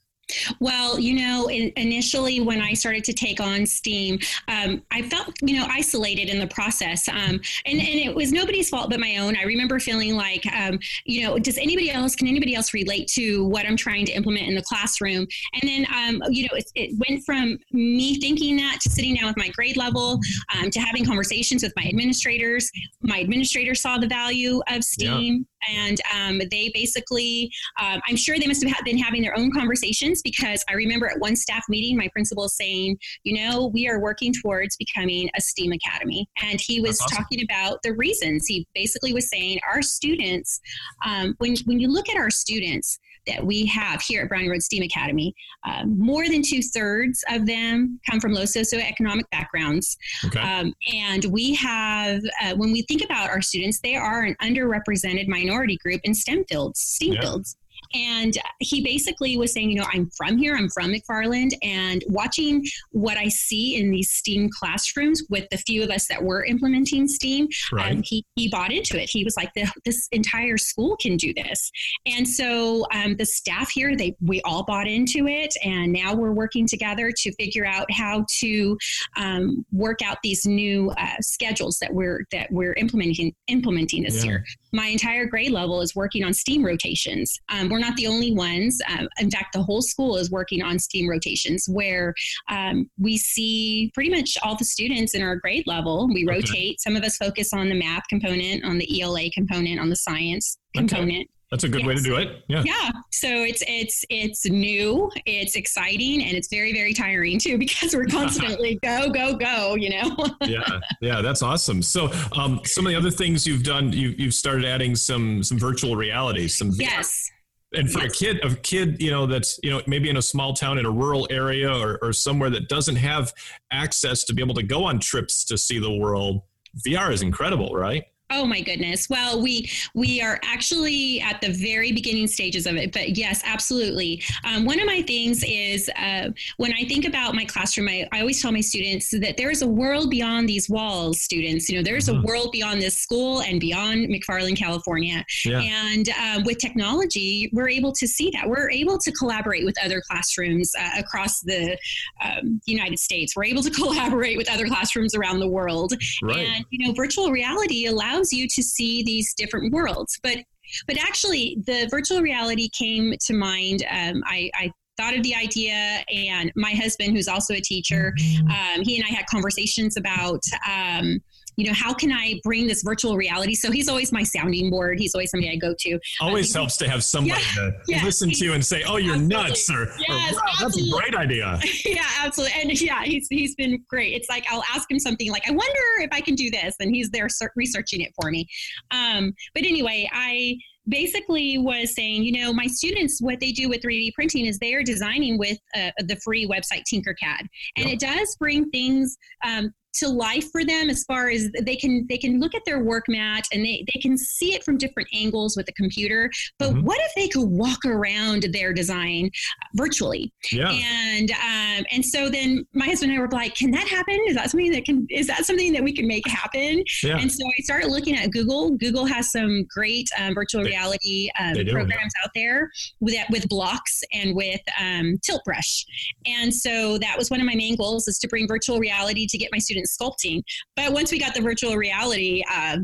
Well, 0.60 1.00
you 1.00 1.14
know, 1.14 1.50
in, 1.50 1.72
initially 1.78 2.42
when 2.42 2.62
I 2.62 2.74
started 2.74 3.04
to 3.06 3.14
take 3.14 3.40
on 3.40 3.66
STEAM, 3.66 4.20
um, 4.48 4.82
I 4.92 5.02
felt, 5.04 5.34
you 5.42 5.58
know, 5.58 5.68
isolated 5.70 6.30
in 6.30 6.40
the 6.40 6.48
process. 6.48 7.08
Um, 7.08 7.40
and, 7.66 7.80
and 7.80 8.00
it 8.00 8.14
was 8.14 8.32
nobody's 8.32 8.70
fault 8.70 8.90
but 8.90 9.00
my 9.00 9.18
own. 9.18 9.38
I 9.38 9.44
remember 9.44 9.80
feeling 9.80 10.16
like, 10.16 10.46
um, 10.54 10.80
you 11.06 11.24
know, 11.24 11.40
does 11.40 11.58
anybody 11.58 11.92
else, 11.92 12.16
can 12.16 12.28
anybody 12.28 12.56
else 12.56 12.74
relate 12.74 13.08
to 13.10 13.46
what 13.46 13.66
I'm 13.66 13.78
trying 13.78 14.06
to 14.08 14.12
implement 14.12 14.48
in 14.48 14.56
the 14.56 14.64
classroom? 14.64 15.28
And 15.54 15.64
then, 15.64 15.88
um, 15.94 16.22
you 16.30 16.44
know, 16.44 16.56
it, 16.58 16.72
it 16.76 17.04
went 17.08 17.24
from 17.26 17.58
me 17.72 18.20
thinking 18.20 18.58
that 18.58 18.80
to 18.82 18.90
sitting 18.90 19.16
down 19.16 19.28
with 19.28 19.38
my 19.38 19.50
grade 19.50 19.78
level, 19.78 20.20
um, 20.58 20.70
to 20.72 20.80
having 20.80 21.06
conversations 21.06 21.64
with 21.64 21.74
my 21.76 21.84
administrators. 21.84 22.70
My 23.02 23.22
administrators 23.22 23.82
saw 23.82 23.98
the 23.98 24.08
value 24.08 24.62
of 24.70 24.84
STEAM. 24.84 25.46
And 25.70 26.00
um, 26.14 26.42
they 26.52 26.72
basically, 26.74 27.52
um, 27.80 28.02
I'm 28.08 28.16
sure 28.16 28.38
they 28.38 28.48
must 28.48 28.66
have 28.66 28.86
been 28.86 28.98
having 28.98 29.22
their 29.22 29.38
own 29.38 29.52
conversations 29.52 30.22
because 30.22 30.64
I 30.70 30.74
remember 30.74 31.08
at 31.08 31.20
one 31.20 31.36
staff 31.36 31.64
meeting, 31.70 31.98
my 31.98 32.08
principal 32.10 32.50
saying, 32.50 32.98
you 33.24 33.38
know, 33.42 33.68
we 33.68 33.88
are 33.88 34.00
working 34.00 34.34
towards 34.34 34.78
becoming 34.78 35.30
a 35.36 35.42
STEAM 35.42 35.72
academy. 35.72 36.28
And 36.42 36.60
he 36.60 36.82
was 36.82 37.00
awesome. 37.02 37.18
talking 37.18 37.44
about 37.44 37.82
the 37.84 37.94
reasons. 37.94 38.48
He 38.48 38.68
basically 38.74 39.14
was 39.14 39.30
saying 39.30 39.60
our 39.70 39.82
students, 39.82 40.60
um, 41.06 41.36
when, 41.40 41.56
when 41.66 41.80
you 41.80 41.88
look 41.88 42.10
at 42.10 42.18
our 42.18 42.30
students, 42.30 43.00
that 43.28 43.46
we 43.46 43.66
have 43.66 44.02
here 44.02 44.24
at 44.24 44.30
Browning 44.30 44.50
Road 44.50 44.64
STEAM 44.64 44.84
Academy, 44.84 45.34
um, 45.66 45.98
more 45.98 46.28
than 46.28 46.42
two 46.42 46.62
thirds 46.62 47.24
of 47.30 47.46
them 47.46 48.00
come 48.10 48.20
from 48.20 48.34
low 48.34 48.44
socioeconomic 48.44 49.24
backgrounds. 49.32 49.98
Okay. 50.26 50.40
Um, 50.40 50.74
and 50.94 51.26
we 51.26 51.54
have, 51.56 52.22
uh, 52.42 52.56
when 52.56 52.72
we 52.72 52.84
think 52.84 53.04
about 53.04 53.30
our 53.30 53.42
students, 53.42 53.80
they 53.82 53.96
are 53.96 54.24
an 54.24 54.36
underrepresented 54.42 55.28
minority 55.28 55.78
group 55.78 56.02
in 56.04 56.14
STEM 56.14 56.46
fields, 56.46 56.80
STEAM 56.80 57.22
fields. 57.22 57.58
And 57.94 58.38
he 58.60 58.84
basically 58.84 59.38
was 59.38 59.54
saying, 59.54 59.70
you 59.70 59.78
know, 59.78 59.88
I'm 59.94 60.10
from 60.18 60.38
here, 60.38 60.56
I'm 60.56 60.70
from 60.70 60.94
McFarland, 60.94 61.52
and 61.64 62.04
watching 62.08 62.66
what 62.92 63.18
I 63.18 63.30
see 63.30 63.76
in 63.76 63.92
these 63.92 64.12
STEAM 64.12 64.50
classrooms 64.58 65.24
with 65.30 65.48
the 65.52 65.58
few 65.58 65.84
of 65.84 65.90
us 65.90 66.08
that 66.08 66.24
were 66.24 66.44
implementing 66.46 67.08
STEAM, 67.08 67.48
right. 67.72 67.92
um, 67.92 68.02
he, 68.04 68.24
he 68.36 68.50
bought 68.50 68.72
into 68.72 69.02
it. 69.02 69.10
He 69.10 69.24
was 69.24 69.36
like, 69.38 69.52
this 69.86 70.08
entire 70.12 70.58
school 70.58 70.98
can 70.98 71.18
do 71.18 71.34
this. 71.34 71.72
And 72.06 72.28
so 72.28 72.86
um, 72.94 73.16
the 73.16 73.26
staff 73.26 73.70
here, 73.70 73.96
they 73.96 74.16
we 74.22 74.42
all 74.42 74.64
bought 74.64 74.88
into 74.88 75.28
it, 75.28 75.54
and 75.64 75.92
now 75.92 76.14
we're 76.14 76.34
working 76.34 76.68
together 76.68 77.12
to 77.16 77.32
figure 77.36 77.66
out 77.66 77.92
how 77.92 78.26
to 78.40 78.78
um, 79.16 79.66
work 79.72 80.02
out 80.04 80.18
these 80.24 80.46
new 80.46 80.92
uh, 80.92 81.16
schedules 81.22 81.78
that 81.80 81.94
we're 81.94 82.26
that 82.32 82.52
we're 82.52 82.74
implementing 82.74 83.34
implementing 83.48 84.04
this 84.04 84.24
yeah. 84.24 84.32
year. 84.32 84.46
My 84.74 84.88
entire 84.88 85.26
grade 85.26 85.52
level 85.52 85.82
is 85.82 85.96
working 85.96 86.24
on 86.24 86.34
STEAM 86.34 86.66
rotations. 86.66 87.40
Um, 87.68 87.72
we're 87.72 87.80
not 87.80 87.96
the 87.96 88.08
only 88.08 88.34
ones. 88.34 88.80
Um, 88.90 89.08
in 89.20 89.30
fact, 89.30 89.54
the 89.54 89.64
whole 89.64 89.82
school 89.82 90.18
is 90.18 90.32
working 90.32 90.62
on 90.62 90.80
STEAM 90.80 91.10
rotations 91.10 91.68
where 91.68 92.14
um, 92.50 92.90
we 93.00 93.18
see 93.18 93.92
pretty 93.94 94.10
much 94.10 94.38
all 94.44 94.56
the 94.56 94.66
students 94.66 95.16
in 95.16 95.22
our 95.22 95.36
grade 95.36 95.66
level. 95.68 96.08
We 96.08 96.26
rotate. 96.26 96.50
Okay. 96.50 96.76
Some 96.80 96.96
of 96.96 97.04
us 97.04 97.18
focus 97.18 97.54
on 97.54 97.70
the 97.70 97.76
math 97.76 98.08
component, 98.10 98.64
on 98.66 98.78
the 98.78 99.02
ELA 99.02 99.30
component, 99.32 99.80
on 99.80 99.90
the 99.90 99.96
science 99.96 100.58
component. 100.76 101.12
Okay. 101.12 101.30
That's 101.50 101.64
a 101.64 101.70
good 101.70 101.80
yes. 101.84 101.88
way 101.88 101.96
to 101.96 102.02
do 102.02 102.16
it. 102.18 102.44
Yeah. 102.50 102.64
Yeah. 102.66 102.92
So 103.14 103.30
it's 103.30 103.64
it's 103.70 104.04
it's 104.10 104.46
new, 104.46 105.10
it's 105.26 105.56
exciting, 105.56 106.22
and 106.22 106.36
it's 106.36 106.50
very 106.50 106.74
very 106.74 106.94
tiring 106.94 107.40
too 107.40 107.58
because 107.58 107.96
we're 107.96 108.06
constantly 108.06 108.78
go 108.84 109.10
go 109.10 109.34
go. 109.34 109.76
You 109.76 109.92
know. 109.92 110.18
yeah, 110.42 110.68
yeah, 111.00 111.22
that's 111.22 111.42
awesome. 111.42 111.82
So 111.82 112.12
um, 112.34 112.60
some 112.66 112.86
of 112.86 112.92
the 112.92 112.98
other 112.98 113.12
things 113.12 113.48
you've 113.48 113.64
done, 113.64 113.94
you 113.94 114.10
you've 114.18 114.34
started 114.34 114.66
adding 114.66 114.94
some 114.98 115.42
some 115.42 115.58
virtual 115.58 115.96
reality, 115.96 116.50
some 116.50 116.72
yes 116.76 117.32
and 117.74 117.92
for 117.92 118.04
a 118.04 118.10
kid 118.10 118.44
a 118.44 118.56
kid 118.56 119.02
you 119.02 119.12
know 119.12 119.26
that's 119.26 119.60
you 119.64 119.70
know 119.70 119.82
maybe 119.88 120.10
in 120.10 120.18
a 120.18 120.22
small 120.22 120.54
town 120.54 120.78
in 120.78 120.86
a 120.86 120.92
rural 120.92 121.28
area 121.30 121.72
or, 121.72 122.00
or 122.02 122.14
somewhere 122.14 122.50
that 122.50 122.70
doesn't 122.70 122.96
have 122.96 123.34
access 123.72 124.24
to 124.24 124.34
be 124.34 124.42
able 124.42 124.56
to 124.56 124.64
go 124.64 124.86
on 124.86 125.00
trips 125.00 125.44
to 125.44 125.58
see 125.58 125.80
the 125.80 125.92
world 125.92 126.42
vr 126.86 127.12
is 127.12 127.22
incredible 127.22 127.74
right 127.74 128.06
Oh 128.30 128.46
my 128.46 128.60
goodness. 128.60 129.10
Well, 129.10 129.42
we 129.42 129.70
we 129.94 130.22
are 130.22 130.38
actually 130.44 131.22
at 131.22 131.40
the 131.40 131.50
very 131.50 131.94
beginning 131.94 132.28
stages 132.28 132.66
of 132.68 132.76
it, 132.76 132.92
but 132.92 133.18
yes, 133.18 133.42
absolutely. 133.46 134.22
Um, 134.44 134.66
one 134.66 134.82
of 134.82 134.86
my 134.86 135.02
things 135.02 135.46
is 135.48 135.90
uh, 135.98 136.30
when 136.58 136.74
I 136.74 136.84
think 136.84 137.06
about 137.06 137.36
my 137.36 137.46
classroom, 137.46 137.88
I, 137.88 138.08
I, 138.12 138.20
always 138.20 138.42
tell 138.42 138.52
my 138.52 138.60
students 138.60 139.12
that 139.12 139.38
there 139.38 139.50
is 139.50 139.62
a 139.62 139.68
world 139.68 140.10
beyond 140.10 140.50
these 140.50 140.70
walls. 140.70 141.22
Students, 141.22 141.70
you 141.70 141.78
know, 141.78 141.84
there's 141.84 142.10
mm-hmm. 142.10 142.20
a 142.20 142.28
world 142.28 142.52
beyond 142.52 142.82
this 142.82 142.98
school 142.98 143.42
and 143.44 143.62
beyond 143.62 144.10
McFarland, 144.10 144.58
California. 144.58 145.24
Yeah. 145.46 145.62
And 145.62 146.10
uh, 146.10 146.42
with 146.44 146.58
technology, 146.58 147.50
we're 147.54 147.70
able 147.70 147.94
to 147.94 148.08
see 148.08 148.30
that. 148.32 148.50
We're 148.50 148.70
able 148.70 148.98
to 148.98 149.12
collaborate 149.14 149.64
with 149.64 149.76
other 149.84 150.02
classrooms 150.02 150.74
uh, 150.78 151.00
across 151.00 151.40
the 151.42 151.78
um, 152.22 152.60
United 152.66 153.00
States. 153.00 153.38
We're 153.38 153.46
able 153.46 153.64
to 153.64 153.72
collaborate 153.78 154.36
with 154.36 154.52
other 154.52 154.68
classrooms 154.68 155.16
around 155.16 155.40
the 155.40 155.48
world. 155.48 155.94
Right. 156.22 156.40
And 156.40 156.66
you 156.72 156.86
know, 156.86 156.94
virtual 156.94 157.32
reality 157.32 157.86
allows 157.86 158.17
allows 158.18 158.34
you 158.34 158.48
to 158.48 158.64
see 158.64 159.04
these 159.04 159.34
different 159.36 159.72
worlds. 159.72 160.20
But 160.24 160.38
but 160.86 160.98
actually, 160.98 161.58
the 161.66 161.88
virtual 161.90 162.22
reality 162.22 162.70
came 162.70 163.14
to 163.26 163.34
mind. 163.34 163.86
Um, 163.90 164.22
I, 164.26 164.52
I 164.54 164.72
thought 164.98 165.16
of 165.16 165.24
the 165.24 165.36
idea 165.36 166.04
and 166.12 166.52
my 166.56 166.72
husband 166.72 167.16
who's 167.16 167.28
also 167.28 167.54
a 167.54 167.62
teacher 167.62 168.16
um, 168.50 168.82
he 168.82 168.98
and 168.98 169.06
i 169.08 169.14
had 169.14 169.28
conversations 169.28 169.96
about 169.96 170.42
um, 170.68 171.20
you 171.58 171.66
know, 171.66 171.74
how 171.74 171.94
can 171.94 172.12
I 172.12 172.40
bring 172.44 172.68
this 172.68 172.84
virtual 172.84 173.18
reality? 173.18 173.56
So 173.56 173.72
he's 173.72 173.90
always 173.90 174.12
my 174.12 174.22
sounding 174.22 174.70
board. 174.70 175.00
He's 175.00 175.16
always 175.16 175.32
somebody 175.32 175.52
I 175.52 175.56
go 175.56 175.74
to. 175.78 176.00
Always 176.22 176.56
uh, 176.56 176.60
helps 176.60 176.78
to 176.78 176.90
have 176.90 177.04
somebody 177.04 177.42
yeah, 177.56 177.64
to 177.64 177.76
yeah, 177.88 178.06
listen 178.06 178.30
to 178.32 178.54
and 178.54 178.64
say, 178.64 178.84
"Oh, 178.88 178.98
you're 178.98 179.16
absolutely. 179.16 179.36
nuts," 179.36 179.70
or, 179.72 179.92
yes, 180.08 180.34
or 180.34 180.36
"Wow, 180.36 180.52
that's 180.62 180.78
a 180.78 180.90
great 180.92 181.16
idea." 181.16 181.60
yeah, 181.86 182.06
absolutely. 182.24 182.62
And 182.62 182.82
yeah, 182.82 183.04
he's 183.04 183.28
he's 183.30 183.56
been 183.56 183.84
great. 183.90 184.14
It's 184.14 184.30
like 184.30 184.46
I'll 184.52 184.64
ask 184.74 184.90
him 184.90 185.00
something 185.00 185.32
like, 185.32 185.48
"I 185.50 185.52
wonder 185.52 185.82
if 186.00 186.10
I 186.12 186.22
can 186.22 186.36
do 186.36 186.52
this," 186.52 186.76
and 186.80 186.96
he's 186.96 187.10
there 187.10 187.28
researching 187.56 188.02
it 188.02 188.12
for 188.22 188.30
me. 188.30 188.48
Um, 188.92 189.34
but 189.56 189.66
anyway, 189.66 190.08
I 190.14 190.58
basically 190.88 191.58
was 191.58 191.94
saying, 191.94 192.24
you 192.24 192.32
know, 192.32 192.54
my 192.54 192.68
students, 192.68 193.22
what 193.22 193.40
they 193.40 193.52
do 193.52 193.68
with 193.68 193.82
3D 193.82 194.14
printing 194.14 194.46
is 194.46 194.58
they 194.58 194.74
are 194.74 194.84
designing 194.84 195.38
with 195.38 195.58
uh, 195.76 195.92
the 196.06 196.16
free 196.18 196.48
website 196.48 196.84
Tinkercad, 196.92 197.42
and 197.78 197.88
yep. 197.88 197.94
it 197.94 198.00
does 198.00 198.36
bring 198.40 198.70
things 198.70 199.18
um, 199.46 199.74
to 199.98 200.08
life 200.08 200.50
for 200.52 200.64
them 200.64 200.90
as 200.90 201.04
far 201.04 201.30
as 201.30 201.50
they 201.62 201.76
can 201.76 202.06
they 202.08 202.18
can 202.18 202.40
look 202.40 202.56
at 202.56 202.64
their 202.66 202.80
work 202.80 203.06
mat 203.08 203.46
and 203.52 203.64
they, 203.64 203.86
they 203.94 204.00
can 204.00 204.18
see 204.18 204.54
it 204.54 204.64
from 204.64 204.78
different 204.78 205.10
angles 205.14 205.56
with 205.56 205.66
the 205.66 205.72
computer. 205.74 206.30
But 206.60 206.72
mm-hmm. 206.72 206.86
what 206.86 207.00
if 207.02 207.12
they 207.16 207.28
could 207.28 207.48
walk 207.48 207.86
around 207.86 208.44
their 208.52 208.74
design 208.74 209.32
virtually? 209.76 210.32
Yeah. 210.52 210.72
and 210.72 211.32
um, 211.32 211.86
and 211.92 212.06
so 212.06 212.30
then 212.30 212.66
my 212.74 212.86
husband 212.86 213.12
and 213.12 213.20
I 213.20 213.22
were 213.22 213.30
like 213.30 213.56
can 213.56 213.72
that 213.72 213.88
happen? 213.88 214.20
Is 214.28 214.36
that 214.36 214.50
something 214.52 214.72
that 214.72 214.86
can 214.86 215.08
is 215.10 215.28
that 215.28 215.46
something 215.46 215.74
that 215.74 215.84
we 215.84 215.94
can 215.94 216.08
make 216.08 216.28
happen? 216.28 216.84
Yeah. 217.04 217.18
and 217.18 217.32
so 217.32 217.46
I 217.46 217.62
started 217.62 217.90
looking 217.90 218.16
at 218.16 218.32
Google. 218.32 218.72
Google 218.72 219.06
has 219.06 219.32
some 219.32 219.66
great 219.70 220.10
um, 220.20 220.34
virtual 220.34 220.64
reality 220.64 221.30
um, 221.40 221.54
programs 221.54 222.14
out 222.24 222.30
there 222.36 222.70
with 223.00 223.16
with 223.30 223.48
blocks 223.50 224.04
and 224.14 224.36
with 224.36 224.62
um, 224.80 225.18
tilt 225.24 225.42
brush. 225.46 225.86
And 226.26 226.54
so 226.54 226.98
that 227.00 227.18
was 227.18 227.30
one 227.30 227.40
of 227.40 227.46
my 227.46 227.56
main 227.56 227.76
goals 227.76 228.08
is 228.08 228.20
to 228.20 228.28
bring 228.28 228.48
virtual 228.48 228.80
reality 228.80 229.26
to 229.28 229.38
get 229.38 229.50
my 229.52 229.58
students 229.58 229.87
sculpting. 229.88 230.42
But 230.76 230.94
once 230.94 231.12
we 231.12 231.20
got 231.20 231.34
the 231.34 231.42
virtual 231.42 231.76
reality 231.76 232.44
uh, 232.52 232.78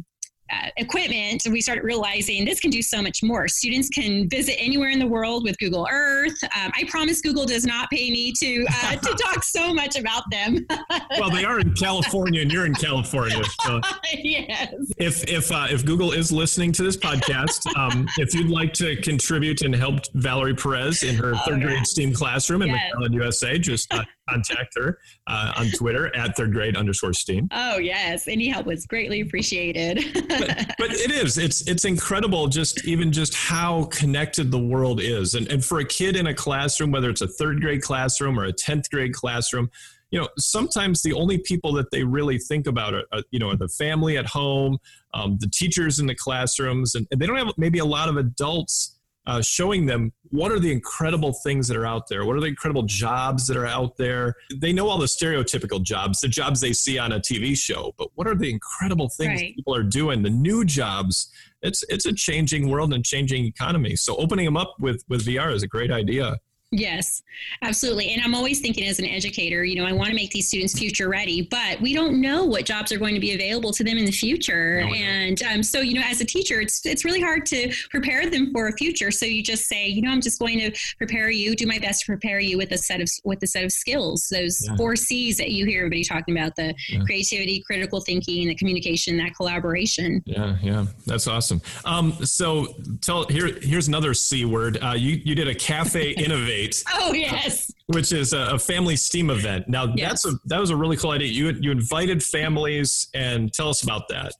uh, 0.51 0.69
equipment, 0.77 1.41
we 1.49 1.61
started 1.61 1.83
realizing 1.83 2.45
this 2.45 2.59
can 2.59 2.69
do 2.69 2.81
so 2.81 3.01
much 3.01 3.23
more. 3.23 3.47
Students 3.47 3.89
can 3.89 4.27
visit 4.29 4.55
anywhere 4.59 4.89
in 4.89 4.99
the 4.99 5.07
world 5.07 5.43
with 5.43 5.57
Google 5.57 5.87
Earth. 5.89 6.37
Um, 6.43 6.71
I 6.75 6.83
promise 6.89 7.21
Google 7.21 7.45
does 7.45 7.65
not 7.65 7.89
pay 7.89 8.11
me 8.11 8.33
to 8.39 8.65
uh, 8.83 8.95
to 8.95 9.13
talk 9.23 9.43
so 9.43 9.73
much 9.73 9.97
about 9.97 10.23
them. 10.29 10.65
well, 11.19 11.29
they 11.29 11.45
are 11.45 11.59
in 11.59 11.73
California, 11.73 12.41
and 12.41 12.51
you're 12.51 12.65
in 12.65 12.75
California. 12.75 13.43
So 13.61 13.79
yes. 14.13 14.73
If 14.97 15.23
if 15.29 15.51
uh, 15.51 15.67
if 15.69 15.85
Google 15.85 16.11
is 16.11 16.31
listening 16.31 16.71
to 16.73 16.83
this 16.83 16.97
podcast, 16.97 17.65
um, 17.77 18.07
if 18.17 18.33
you'd 18.33 18.49
like 18.49 18.73
to 18.73 18.95
contribute 18.97 19.61
and 19.61 19.73
help 19.73 20.01
Valerie 20.15 20.55
Perez 20.55 21.03
in 21.03 21.15
her 21.15 21.33
oh, 21.35 21.39
third 21.45 21.61
grade 21.61 21.87
STEAM 21.87 22.13
classroom 22.13 22.61
in 22.63 22.69
yes. 22.69 22.91
McFarland, 22.95 23.13
USA, 23.13 23.57
just 23.57 23.93
uh, 23.93 24.03
contact 24.29 24.75
her 24.75 24.99
uh, 25.27 25.53
on 25.57 25.69
Twitter 25.71 26.15
at 26.15 26.35
third 26.35 26.53
grade 26.53 26.75
underscore 26.75 27.13
STEAM. 27.13 27.47
Oh 27.51 27.77
yes, 27.77 28.27
any 28.27 28.49
help 28.49 28.65
was 28.65 28.85
greatly 28.85 29.21
appreciated. 29.21 29.99
But, 30.39 30.75
but, 30.77 30.91
it 30.91 31.11
is. 31.11 31.37
It's 31.37 31.61
it's 31.67 31.85
incredible. 31.85 32.47
Just 32.47 32.85
even 32.85 33.11
just 33.11 33.33
how 33.33 33.85
connected 33.85 34.51
the 34.51 34.59
world 34.59 35.01
is, 35.01 35.35
and 35.35 35.47
and 35.51 35.63
for 35.63 35.79
a 35.79 35.85
kid 35.85 36.15
in 36.15 36.27
a 36.27 36.33
classroom, 36.33 36.91
whether 36.91 37.09
it's 37.09 37.21
a 37.21 37.27
third 37.27 37.61
grade 37.61 37.81
classroom 37.81 38.39
or 38.39 38.45
a 38.45 38.53
tenth 38.53 38.89
grade 38.89 39.13
classroom. 39.13 39.69
You 40.11 40.21
know, 40.21 40.29
sometimes 40.37 41.01
the 41.01 41.13
only 41.13 41.39
people 41.39 41.73
that 41.73 41.89
they 41.89 42.03
really 42.03 42.37
think 42.37 42.67
about 42.67 42.93
are, 42.93 43.03
are 43.11 43.23
you 43.31 43.39
know, 43.39 43.49
are 43.49 43.55
the 43.55 43.67
family 43.67 44.15
at 44.15 44.27
home, 44.27 44.77
um, 45.15 45.39
the 45.39 45.49
teachers 45.49 45.99
in 45.99 46.05
the 46.05 46.13
classrooms, 46.13 46.93
and, 46.93 47.07
and 47.11 47.19
they 47.19 47.25
don't 47.25 47.37
have 47.37 47.51
maybe 47.57 47.79
a 47.79 47.85
lot 47.85 48.09
of 48.09 48.17
adults 48.17 48.99
uh, 49.25 49.41
showing 49.41 49.85
them 49.85 50.11
what 50.29 50.51
are 50.51 50.59
the 50.59 50.71
incredible 50.71 51.33
things 51.43 51.67
that 51.67 51.77
are 51.77 51.85
out 51.85 52.07
there. 52.07 52.25
What 52.25 52.35
are 52.35 52.41
the 52.41 52.47
incredible 52.47 52.83
jobs 52.83 53.47
that 53.47 53.57
are 53.57 53.65
out 53.65 53.97
there? 53.97 54.35
They 54.55 54.73
know 54.73 54.89
all 54.89 54.97
the 54.97 55.05
stereotypical 55.05 55.81
jobs 55.81 56.19
the 56.21 56.27
jobs 56.27 56.61
they 56.61 56.73
see 56.73 56.97
on 56.97 57.11
a 57.11 57.19
tv 57.19 57.57
show 57.57 57.93
but 57.97 58.09
what 58.15 58.27
are 58.27 58.35
the 58.35 58.49
incredible 58.49 59.09
things 59.09 59.41
right. 59.41 59.55
people 59.55 59.75
are 59.75 59.83
doing? 59.83 60.23
The 60.23 60.29
new 60.29 60.65
jobs. 60.65 61.31
It's 61.61 61.83
it's 61.89 62.05
a 62.05 62.13
changing 62.13 62.69
world 62.69 62.93
and 62.93 63.05
changing 63.05 63.45
economy. 63.45 63.95
So 63.95 64.15
opening 64.17 64.45
them 64.45 64.57
up 64.57 64.75
with 64.79 65.03
with 65.07 65.25
vr 65.25 65.53
is 65.53 65.63
a 65.63 65.67
great 65.67 65.91
idea 65.91 66.37
Yes, 66.75 67.21
absolutely. 67.61 68.13
And 68.13 68.21
I'm 68.23 68.33
always 68.33 68.59
thinking 68.59 68.87
as 68.87 68.97
an 68.97 69.05
educator, 69.05 69.63
you 69.63 69.75
know, 69.75 69.85
I 69.85 69.93
want 69.93 70.09
to 70.09 70.15
make 70.15 70.31
these 70.31 70.47
students 70.47 70.77
future 70.77 71.07
ready, 71.07 71.43
but 71.43 71.79
we 71.79 71.93
don't 71.93 72.19
know 72.19 72.45
what 72.45 72.65
jobs 72.65 72.91
are 72.91 72.97
going 72.97 73.13
to 73.13 73.19
be 73.19 73.35
available 73.35 73.71
to 73.73 73.83
them 73.83 73.95
in 73.95 74.05
the 74.05 74.11
future. 74.11 74.81
No, 74.81 74.87
and 74.87 75.43
um, 75.43 75.61
so, 75.61 75.81
you 75.81 75.93
know, 75.93 76.01
as 76.03 76.19
a 76.19 76.25
teacher, 76.25 76.61
it's 76.61 76.83
it's 76.83 77.05
really 77.05 77.21
hard 77.21 77.45
to 77.47 77.71
prepare 77.91 78.27
them 78.27 78.51
for 78.51 78.69
a 78.69 78.73
future. 78.73 79.11
So 79.11 79.27
you 79.27 79.43
just 79.43 79.67
say, 79.67 79.87
you 79.87 80.01
know, 80.01 80.09
I'm 80.09 80.21
just 80.21 80.39
going 80.39 80.59
to 80.59 80.71
prepare 80.97 81.29
you, 81.29 81.55
do 81.55 81.67
my 81.67 81.77
best 81.77 82.01
to 82.01 82.05
prepare 82.07 82.39
you 82.39 82.57
with 82.57 82.71
a 82.71 82.77
set 82.77 83.01
of 83.01 83.09
with 83.23 83.43
a 83.43 83.47
set 83.47 83.63
of 83.63 83.71
skills, 83.71 84.27
those 84.31 84.65
yeah. 84.67 84.75
four 84.75 84.95
C's 84.95 85.37
that 85.37 85.51
you 85.51 85.67
hear 85.67 85.81
everybody 85.81 86.03
talking 86.03 86.35
about: 86.35 86.55
the 86.55 86.73
yeah. 86.89 87.01
creativity, 87.01 87.61
critical 87.61 88.01
thinking, 88.01 88.47
the 88.47 88.55
communication, 88.55 89.15
that 89.17 89.35
collaboration. 89.35 90.23
Yeah, 90.25 90.57
yeah, 90.63 90.85
that's 91.05 91.27
awesome. 91.27 91.61
Um, 91.85 92.13
so 92.25 92.73
tell 93.01 93.27
here 93.27 93.59
here's 93.61 93.87
another 93.87 94.15
C 94.15 94.45
word. 94.45 94.79
Uh, 94.83 94.93
you 94.93 95.21
you 95.23 95.35
did 95.35 95.47
a 95.47 95.55
cafe 95.55 96.11
innovate 96.23 96.62
Oh 96.91 97.13
yes. 97.13 97.71
Which 97.87 98.11
is 98.11 98.33
a, 98.33 98.57
family 98.59 98.95
STEAM 98.95 99.29
event. 99.29 99.67
Now 99.67 99.93
yes. 99.95 100.23
that's 100.23 100.33
a 100.33 100.37
that 100.45 100.59
was 100.59 100.69
a 100.69 100.75
really 100.75 100.97
cool 100.97 101.11
idea. 101.11 101.27
You 101.27 101.49
you 101.59 101.71
invited 101.71 102.23
families 102.23 103.09
and 103.13 103.51
tell 103.53 103.69
us 103.69 103.83
about 103.83 104.07
that. 104.09 104.33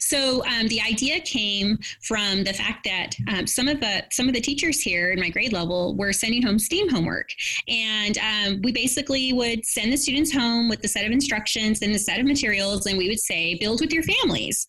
So 0.00 0.44
um, 0.46 0.68
the 0.68 0.80
idea 0.80 1.20
came 1.20 1.78
from 2.02 2.44
the 2.44 2.52
fact 2.52 2.84
that 2.84 3.16
um, 3.28 3.46
some 3.46 3.68
of 3.68 3.80
the 3.80 4.04
some 4.10 4.28
of 4.28 4.34
the 4.34 4.40
teachers 4.40 4.80
here 4.80 5.10
in 5.10 5.20
my 5.20 5.30
grade 5.30 5.52
level 5.52 5.94
were 5.96 6.12
sending 6.12 6.42
home 6.42 6.58
STEAM 6.58 6.88
homework, 6.88 7.30
and 7.68 8.18
um, 8.18 8.62
we 8.62 8.72
basically 8.72 9.32
would 9.32 9.64
send 9.64 9.92
the 9.92 9.96
students 9.96 10.32
home 10.32 10.68
with 10.68 10.82
the 10.82 10.88
set 10.88 11.04
of 11.04 11.12
instructions 11.12 11.82
and 11.82 11.94
the 11.94 11.98
set 11.98 12.18
of 12.20 12.26
materials, 12.26 12.86
and 12.86 12.98
we 12.98 13.08
would 13.08 13.20
say, 13.20 13.56
"Build 13.56 13.80
with 13.80 13.92
your 13.92 14.02
families." 14.02 14.66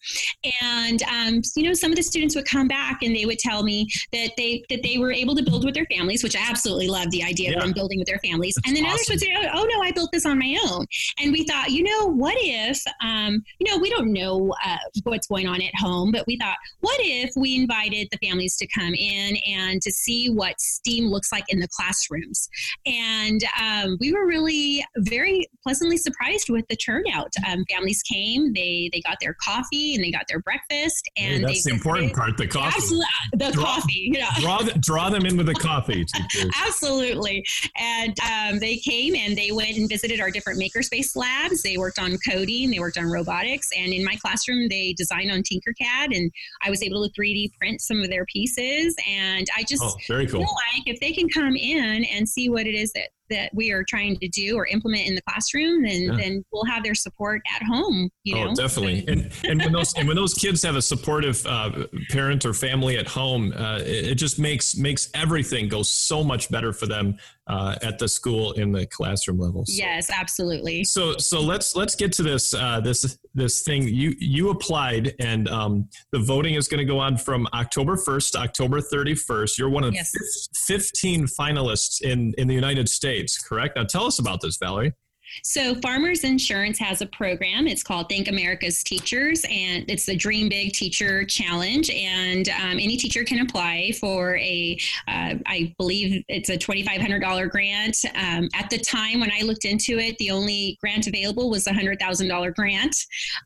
And 0.61 1.03
um, 1.03 1.41
you 1.55 1.63
know, 1.63 1.73
some 1.73 1.91
of 1.91 1.97
the 1.97 2.03
students 2.03 2.35
would 2.35 2.45
come 2.45 2.67
back 2.67 3.03
and 3.03 3.15
they 3.15 3.25
would 3.25 3.39
tell 3.39 3.63
me 3.63 3.87
that 4.11 4.31
they 4.37 4.63
that 4.69 4.83
they 4.83 4.97
were 4.97 5.11
able 5.11 5.35
to 5.35 5.43
build 5.43 5.65
with 5.65 5.73
their 5.73 5.85
families, 5.85 6.23
which 6.23 6.35
I 6.35 6.41
absolutely 6.49 6.87
love 6.87 7.09
the 7.11 7.23
idea 7.23 7.51
yeah. 7.51 7.57
of 7.57 7.63
them 7.63 7.73
building 7.73 7.99
with 7.99 8.07
their 8.07 8.19
families. 8.19 8.55
That's 8.55 8.67
and 8.67 8.77
then 8.77 8.85
awesome. 8.85 8.95
others 8.95 9.09
would 9.09 9.19
say, 9.19 9.33
oh, 9.35 9.47
"Oh 9.53 9.67
no, 9.69 9.81
I 9.81 9.91
built 9.91 10.11
this 10.11 10.25
on 10.25 10.39
my 10.39 10.57
own." 10.67 10.85
And 11.19 11.31
we 11.31 11.43
thought, 11.45 11.71
you 11.71 11.83
know, 11.83 12.07
what 12.07 12.35
if 12.37 12.81
um, 13.01 13.43
you 13.59 13.69
know 13.69 13.77
we 13.77 13.89
don't 13.89 14.11
know 14.11 14.53
uh, 14.65 14.77
what's 15.03 15.27
going 15.27 15.47
on 15.47 15.61
at 15.61 15.75
home. 15.75 16.11
But 16.11 16.25
we 16.27 16.37
thought, 16.37 16.57
what 16.81 16.99
if 16.99 17.31
we 17.35 17.55
invited 17.55 18.07
the 18.11 18.17
families 18.25 18.55
to 18.57 18.67
come 18.67 18.93
in 18.93 19.37
and 19.47 19.81
to 19.81 19.91
see 19.91 20.29
what 20.29 20.59
STEAM 20.59 21.05
looks 21.05 21.31
like 21.31 21.45
in 21.49 21.59
the 21.59 21.67
classrooms? 21.67 22.49
And 22.85 23.43
um, 23.59 23.97
we 23.99 24.13
were 24.13 24.25
really 24.25 24.85
very 24.97 25.47
pleasantly 25.63 25.97
surprised 25.97 26.49
with 26.49 26.65
the 26.69 26.75
turnout. 26.75 27.31
Um, 27.47 27.65
families 27.69 28.01
came, 28.03 28.53
they 28.53 28.89
they 28.91 29.01
got 29.01 29.17
their 29.19 29.35
coffee 29.41 29.95
and 29.95 30.03
they 30.03 30.11
got 30.11 30.25
their 30.27 30.39
breakfast, 30.39 31.09
and 31.17 31.41
hey, 31.41 31.47
that's 31.47 31.63
the 31.63 31.71
important 31.71 32.13
part. 32.13 32.37
The 32.37 32.47
coffee, 32.47 32.75
absolutely, 32.75 33.05
the 33.33 33.51
draw, 33.51 33.63
coffee. 33.63 34.11
You 34.13 34.19
know. 34.19 34.29
draw 34.39 34.59
draw 34.79 35.09
them 35.09 35.25
in 35.25 35.37
with 35.37 35.47
the 35.47 35.55
coffee. 35.55 36.05
absolutely, 36.65 37.43
and 37.77 38.15
um, 38.21 38.59
they 38.59 38.77
came 38.77 39.15
and 39.15 39.37
they 39.37 39.51
went 39.51 39.77
and 39.77 39.89
visited 39.89 40.19
our 40.19 40.29
different 40.29 40.59
makerspace 40.59 41.15
labs. 41.15 41.61
They 41.63 41.77
worked 41.77 41.99
on 41.99 42.17
coding, 42.29 42.71
they 42.71 42.79
worked 42.79 42.97
on 42.97 43.05
robotics, 43.05 43.69
and 43.75 43.93
in 43.93 44.03
my 44.03 44.15
classroom 44.15 44.67
they 44.69 44.82
design 44.91 45.31
on 45.31 45.41
Tinkercad, 45.41 46.15
and 46.15 46.31
I 46.61 46.69
was 46.69 46.83
able 46.83 47.07
to 47.07 47.13
3D 47.19 47.51
print 47.59 47.79
some 47.79 48.01
of 48.01 48.09
their 48.09 48.25
pieces. 48.25 48.95
And 49.07 49.47
I 49.55 49.63
just 49.63 49.83
oh, 49.83 49.95
very 50.07 50.27
cool. 50.27 50.41
feel 50.41 50.55
like 50.75 50.87
if 50.87 50.99
they 50.99 51.13
can 51.13 51.29
come 51.29 51.55
in 51.55 52.03
and 52.05 52.27
see 52.27 52.49
what 52.49 52.67
it 52.67 52.75
is 52.75 52.91
that 52.93 53.09
that 53.29 53.49
we 53.53 53.71
are 53.71 53.83
trying 53.87 54.17
to 54.17 54.27
do 54.27 54.55
or 54.55 54.67
implement 54.67 55.07
in 55.07 55.15
the 55.15 55.21
classroom, 55.27 55.83
then 55.83 56.03
yeah. 56.03 56.15
then 56.15 56.45
we'll 56.51 56.65
have 56.65 56.83
their 56.83 56.93
support 56.93 57.41
at 57.55 57.63
home. 57.63 58.09
You 58.23 58.37
oh, 58.37 58.43
know? 58.45 58.55
definitely. 58.55 59.05
and 59.07 59.31
and 59.43 59.61
when 59.61 59.71
those 59.71 59.93
and 59.95 60.07
when 60.07 60.17
those 60.17 60.33
kids 60.33 60.61
have 60.63 60.75
a 60.75 60.81
supportive 60.81 61.45
uh, 61.45 61.87
parent 62.09 62.45
or 62.45 62.53
family 62.53 62.97
at 62.97 63.07
home, 63.07 63.53
uh, 63.53 63.79
it, 63.79 64.11
it, 64.11 64.15
just 64.15 64.39
makes 64.39 64.75
makes 64.75 65.09
everything 65.13 65.67
go 65.67 65.83
so 65.83 66.23
much 66.23 66.51
better 66.51 66.73
for 66.73 66.85
them 66.85 67.17
uh, 67.47 67.75
at 67.81 67.99
the 67.99 68.07
school 68.07 68.53
in 68.53 68.71
the 68.71 68.85
classroom 68.87 69.39
level. 69.39 69.65
So, 69.65 69.73
yes, 69.75 70.09
absolutely. 70.09 70.83
So 70.83 71.17
so 71.17 71.41
let's 71.41 71.75
let's 71.75 71.95
get 71.95 72.11
to 72.13 72.23
this 72.23 72.53
uh, 72.53 72.79
this 72.79 73.17
this 73.33 73.63
thing 73.63 73.87
you 73.87 74.13
you 74.17 74.49
applied 74.49 75.13
and 75.19 75.49
um, 75.49 75.89
the 76.11 76.19
voting 76.19 76.55
is 76.55 76.67
going 76.67 76.79
to 76.79 76.85
go 76.85 76.99
on 76.99 77.17
from 77.17 77.47
October 77.53 77.95
1st 77.95 78.31
to 78.31 78.37
October 78.39 78.79
31st. 78.79 79.57
You're 79.57 79.69
one 79.69 79.83
of 79.83 79.93
yes. 79.93 80.49
15 80.65 81.25
finalists 81.25 82.01
in 82.01 82.33
in 82.37 82.47
the 82.47 82.55
United 82.55 82.87
States, 82.87 83.37
correct? 83.37 83.75
Now 83.75 83.83
tell 83.83 84.05
us 84.05 84.19
about 84.19 84.41
this, 84.41 84.57
Valerie. 84.57 84.93
So, 85.41 85.75
Farmers 85.75 86.23
Insurance 86.23 86.77
has 86.79 87.01
a 87.01 87.07
program. 87.07 87.67
It's 87.67 87.83
called 87.83 88.09
Thank 88.09 88.27
America's 88.27 88.83
Teachers, 88.83 89.43
and 89.49 89.85
it's 89.89 90.05
the 90.05 90.15
Dream 90.15 90.49
Big 90.49 90.73
Teacher 90.73 91.25
Challenge. 91.25 91.89
And 91.89 92.49
um, 92.49 92.73
any 92.79 92.97
teacher 92.97 93.23
can 93.23 93.39
apply 93.39 93.93
for 93.99 94.37
a, 94.37 94.77
uh, 95.07 95.35
I 95.45 95.73
believe 95.77 96.23
it's 96.27 96.49
a 96.49 96.57
$2,500 96.57 97.49
grant. 97.49 97.97
Um, 98.15 98.49
at 98.53 98.69
the 98.69 98.77
time 98.77 99.19
when 99.19 99.31
I 99.31 99.41
looked 99.41 99.65
into 99.65 99.97
it, 99.99 100.17
the 100.17 100.31
only 100.31 100.77
grant 100.81 101.07
available 101.07 101.49
was 101.49 101.67
a 101.67 101.71
$100,000 101.71 102.55
grant. 102.55 102.95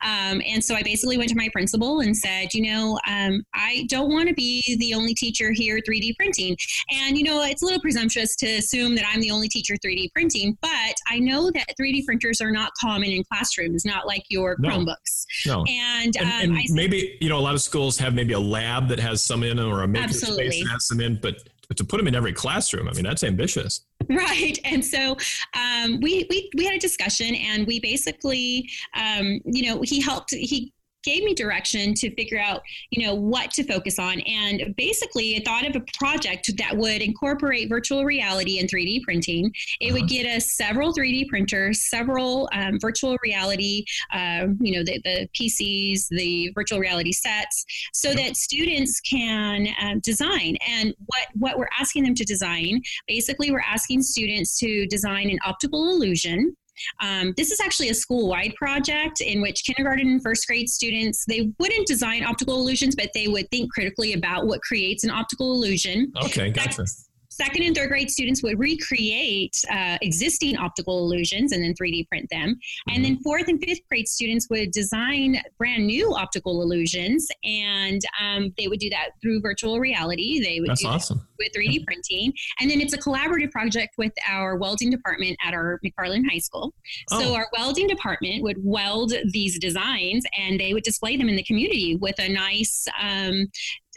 Um, 0.04 0.42
and 0.46 0.64
so 0.64 0.76
I 0.76 0.84
basically 0.84 1.18
went 1.18 1.30
to 1.30 1.36
my 1.36 1.50
principal 1.52 2.02
and 2.02 2.16
said, 2.16 2.54
you 2.54 2.64
know, 2.64 3.00
um, 3.08 3.44
I 3.54 3.86
don't 3.90 4.12
want 4.12 4.28
to 4.30 4.36
be 4.36 4.76
the 4.80 4.94
only 4.94 5.14
teacher 5.14 5.52
here 5.52 5.80
3D 5.88 6.16
printing. 6.18 6.58
And, 6.92 7.18
you 7.18 7.24
know, 7.24 7.44
it's 7.44 7.62
a 7.62 7.66
little 7.66 7.82
presumptuous 7.82 8.36
to 8.38 8.48
assume 8.48 8.96
that 8.96 9.06
I'm 9.08 9.22
the 9.22 9.32
only 9.32 9.48
teacher 9.48 9.76
3D 9.76 10.12
printing, 10.14 10.58
but 10.62 10.96
I 11.08 11.20
know 11.20 11.52
that 11.52 11.77
3D 11.80 12.06
printers 12.06 12.42
are 12.42 12.52
not 12.52 12.72
common 12.80 13.10
in 13.10 13.24
classrooms, 13.24 13.86
not 13.86 14.08
like 14.08 14.24
your 14.30 14.56
no. 14.60 14.70
Chromebooks. 14.70 15.26
No. 15.46 15.64
And, 15.68 16.16
um, 16.18 16.28
and, 16.28 16.58
and 16.58 16.70
maybe, 16.72 17.18
you 17.22 17.30
know, 17.30 17.38
a 17.38 17.42
lot 17.42 17.56
of 17.56 17.62
schools 17.62 17.98
have 17.98 18.14
maybe 18.14 18.34
a 18.34 18.40
lab 18.40 18.88
that 18.90 19.00
has 19.00 19.24
some 19.24 19.44
in 19.44 19.60
or 19.60 19.84
a 19.84 19.88
makerspace 19.88 20.62
that 20.62 20.70
has 20.72 20.88
some 20.88 21.00
in, 21.00 21.20
but 21.22 21.38
to 21.76 21.84
put 21.84 21.98
them 21.98 22.08
in 22.08 22.16
every 22.16 22.32
classroom, 22.32 22.88
I 22.88 22.94
mean, 22.94 23.04
that's 23.04 23.24
ambitious. 23.24 23.82
Right. 24.10 24.58
And 24.64 24.84
so 24.84 25.18
um, 25.54 26.00
we, 26.02 26.26
we, 26.30 26.50
we 26.56 26.66
had 26.66 26.74
a 26.74 26.80
discussion 26.80 27.36
and 27.36 27.68
we 27.68 27.80
basically, 27.82 28.70
um, 28.96 29.42
you 29.44 29.70
know, 29.70 29.82
he 29.82 30.00
helped, 30.00 30.34
he 30.34 30.72
gave 31.08 31.24
me 31.24 31.34
direction 31.34 31.94
to 31.94 32.14
figure 32.16 32.40
out, 32.40 32.62
you 32.92 33.06
know, 33.06 33.16
what 33.16 33.50
to 33.52 33.64
focus 33.64 33.98
on. 33.98 34.20
And 34.22 34.76
basically, 34.76 35.38
I 35.38 35.42
thought 35.46 35.66
of 35.66 35.76
a 35.76 35.86
project 35.98 36.52
that 36.58 36.76
would 36.76 37.02
incorporate 37.02 37.70
virtual 37.70 38.04
reality 38.04 38.60
and 38.60 38.70
3D 38.70 39.04
printing. 39.04 39.54
It 39.80 39.88
uh-huh. 39.88 40.00
would 40.00 40.10
get 40.10 40.26
us 40.26 40.52
several 40.52 40.94
3D 40.94 41.30
printers, 41.30 41.90
several 41.90 42.50
um, 42.52 42.78
virtual 42.80 43.18
reality, 43.24 43.86
uh, 44.14 44.48
you 44.60 44.76
know, 44.76 44.84
the, 44.84 45.00
the 45.06 45.30
PCs, 45.34 46.08
the 46.10 46.52
virtual 46.54 46.80
reality 46.80 47.14
sets, 47.14 47.66
so 47.94 48.14
that 48.14 48.36
students 48.36 49.00
can 49.00 49.70
um, 49.82 50.00
design. 50.02 50.58
And 50.68 50.94
what, 51.06 51.28
what 51.36 51.58
we're 51.58 51.70
asking 51.80 52.04
them 52.04 52.16
to 52.16 52.26
design, 52.26 52.82
basically, 53.08 53.50
we're 53.50 53.64
asking 53.66 54.02
students 54.02 54.60
to 54.60 54.86
design 54.88 55.30
an 55.30 55.40
optical 55.46 55.90
illusion 55.90 56.56
um, 57.02 57.34
this 57.38 57.52
is 57.52 57.60
actually 57.60 57.90
a 57.90 57.94
school-wide 57.94 58.54
project 58.56 59.22
in 59.22 59.42
which 59.42 59.64
kindergarten 59.66 60.08
and 60.08 60.24
first 60.24 60.48
grade 60.48 60.70
students 60.70 61.26
they 61.28 61.52
wouldn't 61.60 61.88
design 61.88 62.24
optical 62.24 62.56
illusions, 62.56 62.96
but 62.96 63.10
they 63.14 63.28
would 63.28 63.50
think 63.50 63.72
critically 63.72 64.14
about 64.14 64.48
what 64.48 64.62
creates 64.62 65.04
an 65.04 65.10
optical 65.10 65.54
illusion. 65.54 66.12
Okay, 66.24 66.52
gotcha. 66.52 66.78
That's, 66.78 67.07
second 67.42 67.64
and 67.64 67.76
third 67.76 67.90
grade 67.90 68.10
students 68.10 68.42
would 68.44 68.58
recreate 68.60 69.56
uh, 69.72 69.98
existing 70.02 70.58
optical 70.58 71.00
illusions 71.00 71.52
and 71.52 71.64
then 71.64 71.74
3D 71.74 72.08
print 72.08 72.28
them. 72.30 72.50
Mm-hmm. 72.50 72.96
And 72.96 73.06
then 73.06 73.14
mm-hmm. 73.14 73.24
fourth 73.24 73.48
and 73.48 73.64
fifth 73.64 73.82
grade 73.90 74.08
students 74.08 74.48
would 74.50 74.72
design 74.72 75.42
brand 75.58 75.86
new 75.86 76.14
optical 76.16 76.62
illusions, 76.62 77.28
and 77.44 78.02
um, 78.22 78.54
they 78.58 78.68
would 78.68 78.80
do 78.80 78.90
that 78.90 79.10
through 79.22 79.42
virtual 79.42 79.80
reality. 79.80 80.42
They 80.44 80.60
would 80.60 80.72
That's 80.72 80.82
do 80.82 80.88
awesome. 80.88 81.28
with 81.38 81.52
3D 81.56 81.86
printing, 81.86 82.34
and 82.60 82.70
then 82.70 82.82
it's 82.82 82.94
a 82.94 82.98
collaborative 82.98 83.52
project 83.52 83.96
with 83.98 84.14
our 84.28 84.56
welding 84.58 84.90
department 84.90 85.38
at 85.44 85.54
our 85.54 85.80
McFarland 85.86 86.24
High 86.30 86.40
School. 86.40 86.74
Oh. 87.12 87.22
So 87.22 87.36
our 87.36 87.48
welding 87.54 87.88
department 87.88 88.44
would 88.44 88.58
weld 88.64 89.14
these 89.32 89.60
designs, 89.60 90.26
and 90.38 90.60
they 90.60 90.74
would 90.74 90.84
display 90.84 91.18
them 91.18 91.30
in 91.30 91.36
the 91.36 91.44
community 91.44 91.96
with 91.96 92.20
a 92.20 92.30
nice 92.30 92.88
um, 93.02 93.48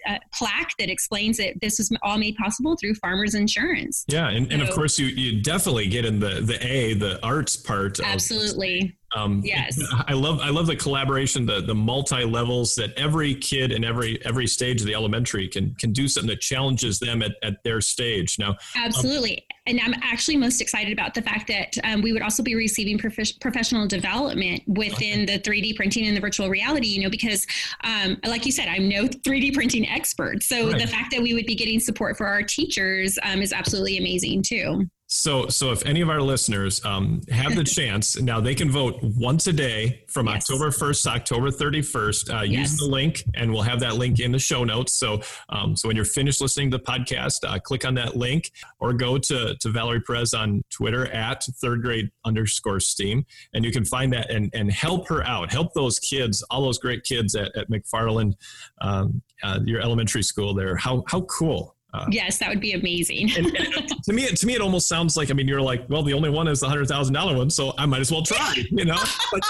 uh, 0.08 0.18
plaque 0.34 0.72
that 0.78 0.90
explains 0.90 1.36
that 1.38 1.60
this 1.60 1.78
was 1.78 1.90
all 2.02 2.18
made 2.18 2.36
possible 2.36 2.76
through 2.76 2.94
farmers 2.94 3.34
insurance. 3.34 4.04
Yeah, 4.08 4.28
and, 4.28 4.46
so, 4.46 4.52
and 4.52 4.62
of 4.62 4.70
course 4.70 4.98
you 4.98 5.06
you 5.06 5.42
definitely 5.42 5.88
get 5.88 6.04
in 6.04 6.20
the 6.20 6.40
the 6.40 6.58
A 6.66 6.94
the 6.94 7.24
arts 7.24 7.56
part. 7.56 8.00
Absolutely. 8.00 8.96
Um, 9.16 9.42
yes, 9.44 9.82
I 10.06 10.12
love 10.12 10.38
I 10.40 10.50
love 10.50 10.66
the 10.66 10.76
collaboration, 10.76 11.44
the 11.44 11.60
the 11.60 11.74
multi 11.74 12.24
levels 12.24 12.76
that 12.76 12.92
every 12.96 13.34
kid 13.34 13.72
in 13.72 13.84
every 13.84 14.24
every 14.24 14.46
stage 14.46 14.80
of 14.80 14.86
the 14.86 14.94
elementary 14.94 15.48
can 15.48 15.74
can 15.74 15.92
do 15.92 16.06
something 16.06 16.28
that 16.28 16.40
challenges 16.40 17.00
them 17.00 17.22
at, 17.22 17.32
at 17.42 17.62
their 17.64 17.80
stage. 17.80 18.38
Now, 18.38 18.50
um, 18.50 18.56
absolutely, 18.76 19.38
um, 19.49 19.49
and 19.70 19.80
I'm 19.80 19.94
actually 20.02 20.36
most 20.36 20.60
excited 20.60 20.92
about 20.92 21.14
the 21.14 21.22
fact 21.22 21.46
that 21.48 21.76
um, 21.84 22.02
we 22.02 22.12
would 22.12 22.22
also 22.22 22.42
be 22.42 22.54
receiving 22.54 22.98
prof- 22.98 23.38
professional 23.40 23.86
development 23.86 24.62
within 24.66 25.26
the 25.26 25.38
3D 25.38 25.76
printing 25.76 26.06
and 26.06 26.16
the 26.16 26.20
virtual 26.20 26.48
reality. 26.48 26.88
You 26.88 27.04
know, 27.04 27.10
because 27.10 27.46
um, 27.84 28.16
like 28.26 28.44
you 28.44 28.52
said, 28.52 28.68
I'm 28.68 28.88
no 28.88 29.04
3D 29.06 29.54
printing 29.54 29.88
expert, 29.88 30.42
so 30.42 30.70
right. 30.70 30.80
the 30.80 30.86
fact 30.86 31.12
that 31.12 31.22
we 31.22 31.34
would 31.34 31.46
be 31.46 31.54
getting 31.54 31.78
support 31.80 32.16
for 32.16 32.26
our 32.26 32.42
teachers 32.42 33.18
um, 33.22 33.40
is 33.40 33.52
absolutely 33.52 33.98
amazing 33.98 34.42
too. 34.42 34.88
So, 35.12 35.48
so 35.48 35.72
if 35.72 35.84
any 35.84 36.02
of 36.02 36.08
our 36.08 36.22
listeners 36.22 36.84
um, 36.84 37.20
have 37.32 37.56
the 37.56 37.64
chance, 37.78 38.20
now 38.20 38.40
they 38.40 38.54
can 38.54 38.70
vote 38.70 39.02
once 39.02 39.48
a 39.48 39.52
day 39.52 40.04
from 40.06 40.28
yes. 40.28 40.48
October 40.48 40.70
1st 40.70 41.02
to 41.02 41.10
October 41.10 41.50
31st. 41.50 42.32
Uh, 42.32 42.42
yes. 42.42 42.58
Use 42.58 42.76
the 42.78 42.86
link, 42.86 43.24
and 43.34 43.52
we'll 43.52 43.62
have 43.62 43.80
that 43.80 43.96
link 43.96 44.20
in 44.20 44.30
the 44.30 44.38
show 44.38 44.62
notes. 44.62 44.94
So, 44.94 45.20
um, 45.48 45.74
so 45.74 45.88
when 45.88 45.96
you're 45.96 46.04
finished 46.04 46.40
listening 46.40 46.70
to 46.70 46.78
the 46.78 46.84
podcast, 46.84 47.38
uh, 47.44 47.58
click 47.58 47.84
on 47.84 47.94
that 47.94 48.16
link 48.16 48.52
or 48.78 48.92
go 48.92 49.18
to, 49.18 49.56
to 49.56 49.68
Valerie 49.68 50.00
Perez 50.00 50.32
on 50.32 50.62
Twitter 50.70 51.10
at 51.10 51.42
third 51.60 51.82
grade 51.82 52.08
underscore 52.24 52.78
steam, 52.78 53.26
and 53.52 53.64
you 53.64 53.72
can 53.72 53.84
find 53.84 54.12
that 54.12 54.30
and, 54.30 54.48
and 54.54 54.70
help 54.70 55.08
her 55.08 55.26
out. 55.26 55.50
Help 55.50 55.74
those 55.74 55.98
kids, 55.98 56.44
all 56.50 56.62
those 56.62 56.78
great 56.78 57.02
kids 57.02 57.34
at, 57.34 57.50
at 57.56 57.68
McFarland, 57.68 58.34
um, 58.80 59.22
uh, 59.42 59.58
your 59.64 59.80
elementary 59.80 60.22
school 60.22 60.54
there. 60.54 60.76
How, 60.76 61.02
how 61.08 61.22
cool 61.22 61.74
uh, 61.92 62.06
yes, 62.10 62.38
that 62.38 62.48
would 62.48 62.60
be 62.60 62.72
amazing. 62.72 63.30
and, 63.36 63.46
and 63.46 63.88
to 64.04 64.12
me, 64.12 64.26
to 64.26 64.46
me, 64.46 64.54
it 64.54 64.60
almost 64.60 64.88
sounds 64.88 65.16
like 65.16 65.30
I 65.30 65.34
mean, 65.34 65.48
you're 65.48 65.60
like, 65.60 65.88
well, 65.88 66.02
the 66.02 66.12
only 66.12 66.30
one 66.30 66.48
is 66.48 66.60
the 66.60 66.68
hundred 66.68 66.86
thousand 66.88 67.14
dollar 67.14 67.36
one, 67.36 67.50
so 67.50 67.74
I 67.78 67.86
might 67.86 68.00
as 68.00 68.12
well 68.12 68.22
try. 68.22 68.54
You 68.70 68.84
know, 68.84 68.98
like, 69.32 69.44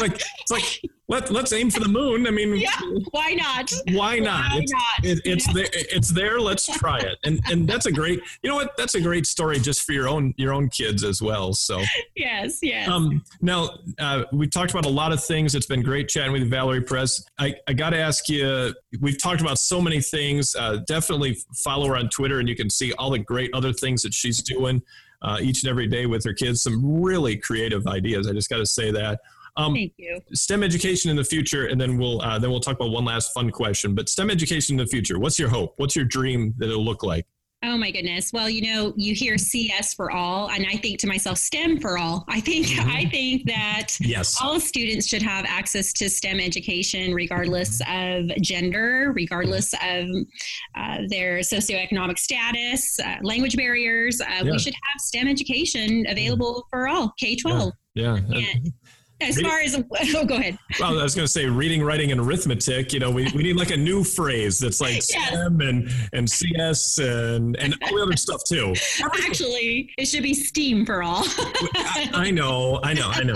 like 0.00 0.22
it's 0.40 0.50
like 0.50 0.82
let 1.08 1.30
let's 1.30 1.52
aim 1.52 1.70
for 1.70 1.78
the 1.80 1.88
moon. 1.88 2.26
I 2.26 2.30
mean, 2.30 2.56
yeah, 2.56 2.70
why 3.12 3.34
not? 3.34 3.72
Why 3.92 4.18
not? 4.18 4.52
Why 4.52 4.58
it's, 4.60 4.72
not? 4.72 5.04
It, 5.04 5.20
it's 5.24 5.52
there. 5.54 5.66
It's 5.72 6.08
there. 6.08 6.40
Let's 6.40 6.66
try 6.66 6.98
it. 6.98 7.16
And 7.24 7.40
and 7.48 7.68
that's 7.68 7.86
a 7.86 7.92
great. 7.92 8.20
You 8.42 8.50
know 8.50 8.56
what? 8.56 8.76
That's 8.76 8.96
a 8.96 9.00
great 9.00 9.26
story 9.26 9.60
just 9.60 9.82
for 9.82 9.92
your 9.92 10.08
own 10.08 10.34
your 10.36 10.52
own 10.52 10.68
kids 10.68 11.04
as 11.04 11.22
well. 11.22 11.52
So 11.52 11.80
yes, 12.16 12.58
yes. 12.60 12.88
Um, 12.88 13.22
now 13.40 13.70
uh, 14.00 14.24
we 14.32 14.48
talked 14.48 14.72
about 14.72 14.84
a 14.84 14.90
lot 14.90 15.12
of 15.12 15.22
things. 15.22 15.54
It's 15.54 15.66
been 15.66 15.82
great 15.82 16.08
chatting 16.08 16.32
with 16.32 16.50
Valerie 16.50 16.82
Perez. 16.82 17.24
I 17.38 17.54
I 17.68 17.72
got 17.72 17.90
to 17.90 17.98
ask 17.98 18.28
you. 18.28 18.74
We've 19.00 19.20
talked 19.20 19.40
about 19.40 19.58
so 19.58 19.80
many 19.80 20.00
things. 20.00 20.56
Uh, 20.56 20.78
definitely 20.88 21.36
follow 21.54 21.86
her 21.86 21.96
on 21.96 22.08
Twitter, 22.08 22.40
and 22.40 22.48
you 22.48 22.56
can 22.56 22.68
see 22.68 22.92
all 22.94 23.10
the 23.10 23.18
great 23.20 23.50
other 23.54 23.72
things 23.72 24.02
that 24.02 24.12
she's 24.12 24.42
doing. 24.42 24.82
Uh, 25.22 25.38
each 25.40 25.62
and 25.62 25.70
every 25.70 25.86
day 25.86 26.04
with 26.04 26.22
her 26.24 26.34
kids, 26.34 26.62
some 26.62 27.00
really 27.00 27.36
creative 27.36 27.86
ideas. 27.86 28.28
I 28.28 28.32
just 28.32 28.50
got 28.50 28.58
to 28.58 28.66
say 28.66 28.90
that. 28.92 29.20
Um, 29.56 29.74
Thank 29.74 29.94
you. 29.96 30.20
STEM 30.34 30.62
education 30.62 31.10
in 31.10 31.16
the 31.16 31.24
future, 31.24 31.66
and 31.66 31.80
then 31.80 31.96
we'll 31.96 32.20
uh, 32.20 32.38
then 32.38 32.50
we'll 32.50 32.60
talk 32.60 32.76
about 32.76 32.90
one 32.90 33.04
last 33.04 33.32
fun 33.32 33.50
question. 33.50 33.94
But 33.94 34.08
STEM 34.08 34.30
education 34.30 34.74
in 34.74 34.84
the 34.84 34.90
future, 34.90 35.18
what's 35.18 35.38
your 35.38 35.48
hope? 35.48 35.74
What's 35.76 35.96
your 35.96 36.04
dream 36.04 36.54
that 36.58 36.68
it'll 36.68 36.84
look 36.84 37.02
like? 37.02 37.26
Oh 37.62 37.78
my 37.78 37.90
goodness. 37.90 38.32
Well, 38.34 38.50
you 38.50 38.62
know, 38.62 38.92
you 38.96 39.14
hear 39.14 39.38
CS 39.38 39.94
for 39.94 40.10
all, 40.10 40.50
and 40.50 40.66
I 40.70 40.76
think 40.76 41.00
to 41.00 41.06
myself, 41.06 41.38
STEM 41.38 41.80
for 41.80 41.96
all. 41.96 42.24
I 42.28 42.38
think 42.38 42.66
mm-hmm. 42.66 42.88
I 42.88 43.06
think 43.06 43.46
that 43.46 43.96
yes. 43.98 44.36
all 44.40 44.60
students 44.60 45.08
should 45.08 45.22
have 45.22 45.46
access 45.48 45.92
to 45.94 46.10
STEM 46.10 46.38
education, 46.38 47.14
regardless 47.14 47.80
of 47.88 48.26
gender, 48.42 49.12
regardless 49.16 49.72
of 49.82 50.06
uh, 50.76 50.98
their 51.08 51.38
socioeconomic 51.38 52.18
status, 52.18 53.00
uh, 53.00 53.16
language 53.22 53.56
barriers. 53.56 54.20
Uh, 54.20 54.26
yeah. 54.44 54.50
We 54.52 54.58
should 54.58 54.74
have 54.74 55.00
STEM 55.00 55.26
education 55.26 56.04
available 56.08 56.66
for 56.70 56.88
all, 56.88 57.14
K 57.18 57.36
twelve. 57.36 57.72
Yeah. 57.94 58.18
yeah 58.28 58.52
as 59.20 59.40
far 59.40 59.60
as 59.60 59.74
oh 60.14 60.24
go 60.24 60.36
ahead 60.36 60.58
well 60.78 60.98
i 60.98 61.02
was 61.02 61.14
going 61.14 61.24
to 61.24 61.32
say 61.32 61.46
reading 61.46 61.82
writing 61.82 62.12
and 62.12 62.20
arithmetic 62.20 62.92
you 62.92 63.00
know 63.00 63.10
we, 63.10 63.30
we 63.34 63.42
need 63.42 63.56
like 63.56 63.70
a 63.70 63.76
new 63.76 64.04
phrase 64.04 64.58
that's 64.58 64.80
like 64.80 64.94
yes. 64.94 65.06
stem 65.06 65.60
and 65.60 65.90
and 66.12 66.28
cs 66.28 66.98
and 66.98 67.56
and 67.56 67.74
all 67.82 67.96
the 67.96 68.02
other 68.02 68.16
stuff 68.16 68.42
too 68.46 68.74
actually 69.24 69.90
it 69.98 70.06
should 70.06 70.22
be 70.22 70.34
steam 70.34 70.84
for 70.84 71.02
all 71.02 71.22
I, 71.24 72.10
I, 72.12 72.30
know 72.30 72.80
i 72.82 72.92
know 72.92 73.08
i 73.10 73.22
know 73.22 73.34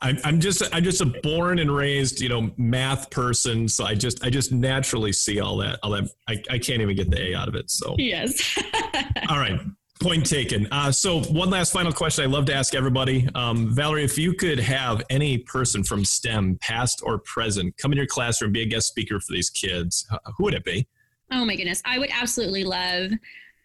I'm, 0.00 0.18
I'm 0.24 0.40
just 0.40 0.62
I'm 0.72 0.84
just 0.84 1.00
a 1.00 1.06
born 1.06 1.58
and 1.58 1.74
raised 1.74 2.20
you 2.20 2.28
know 2.28 2.50
math 2.56 3.10
person, 3.10 3.68
so 3.68 3.84
I 3.84 3.94
just 3.94 4.24
I 4.24 4.30
just 4.30 4.52
naturally 4.52 5.12
see 5.12 5.40
all 5.40 5.56
that 5.58 5.78
all 5.82 5.90
that 5.90 6.08
I, 6.28 6.42
I 6.50 6.58
can't 6.58 6.80
even 6.80 6.94
get 6.94 7.10
the 7.10 7.30
A 7.30 7.34
out 7.34 7.48
of 7.48 7.54
it. 7.54 7.70
So 7.70 7.96
yes. 7.98 8.56
all 9.28 9.38
right, 9.38 9.60
Point 10.00 10.24
taken. 10.24 10.68
Uh, 10.70 10.92
so, 10.92 11.22
one 11.22 11.50
last 11.50 11.72
final 11.72 11.92
question 11.92 12.24
I 12.24 12.28
love 12.28 12.44
to 12.46 12.54
ask 12.54 12.74
everybody. 12.74 13.28
Um, 13.34 13.74
Valerie, 13.74 14.04
if 14.04 14.16
you 14.16 14.32
could 14.32 14.60
have 14.60 15.02
any 15.10 15.38
person 15.38 15.82
from 15.82 16.04
STEM, 16.04 16.58
past 16.60 17.02
or 17.04 17.18
present, 17.18 17.76
come 17.78 17.90
in 17.90 17.98
your 17.98 18.06
classroom, 18.06 18.52
be 18.52 18.62
a 18.62 18.66
guest 18.66 18.86
speaker 18.86 19.18
for 19.18 19.32
these 19.32 19.50
kids, 19.50 20.06
who 20.36 20.44
would 20.44 20.54
it 20.54 20.64
be? 20.64 20.86
Oh, 21.32 21.44
my 21.44 21.56
goodness. 21.56 21.82
I 21.84 21.98
would 21.98 22.10
absolutely 22.12 22.64
love 22.64 23.10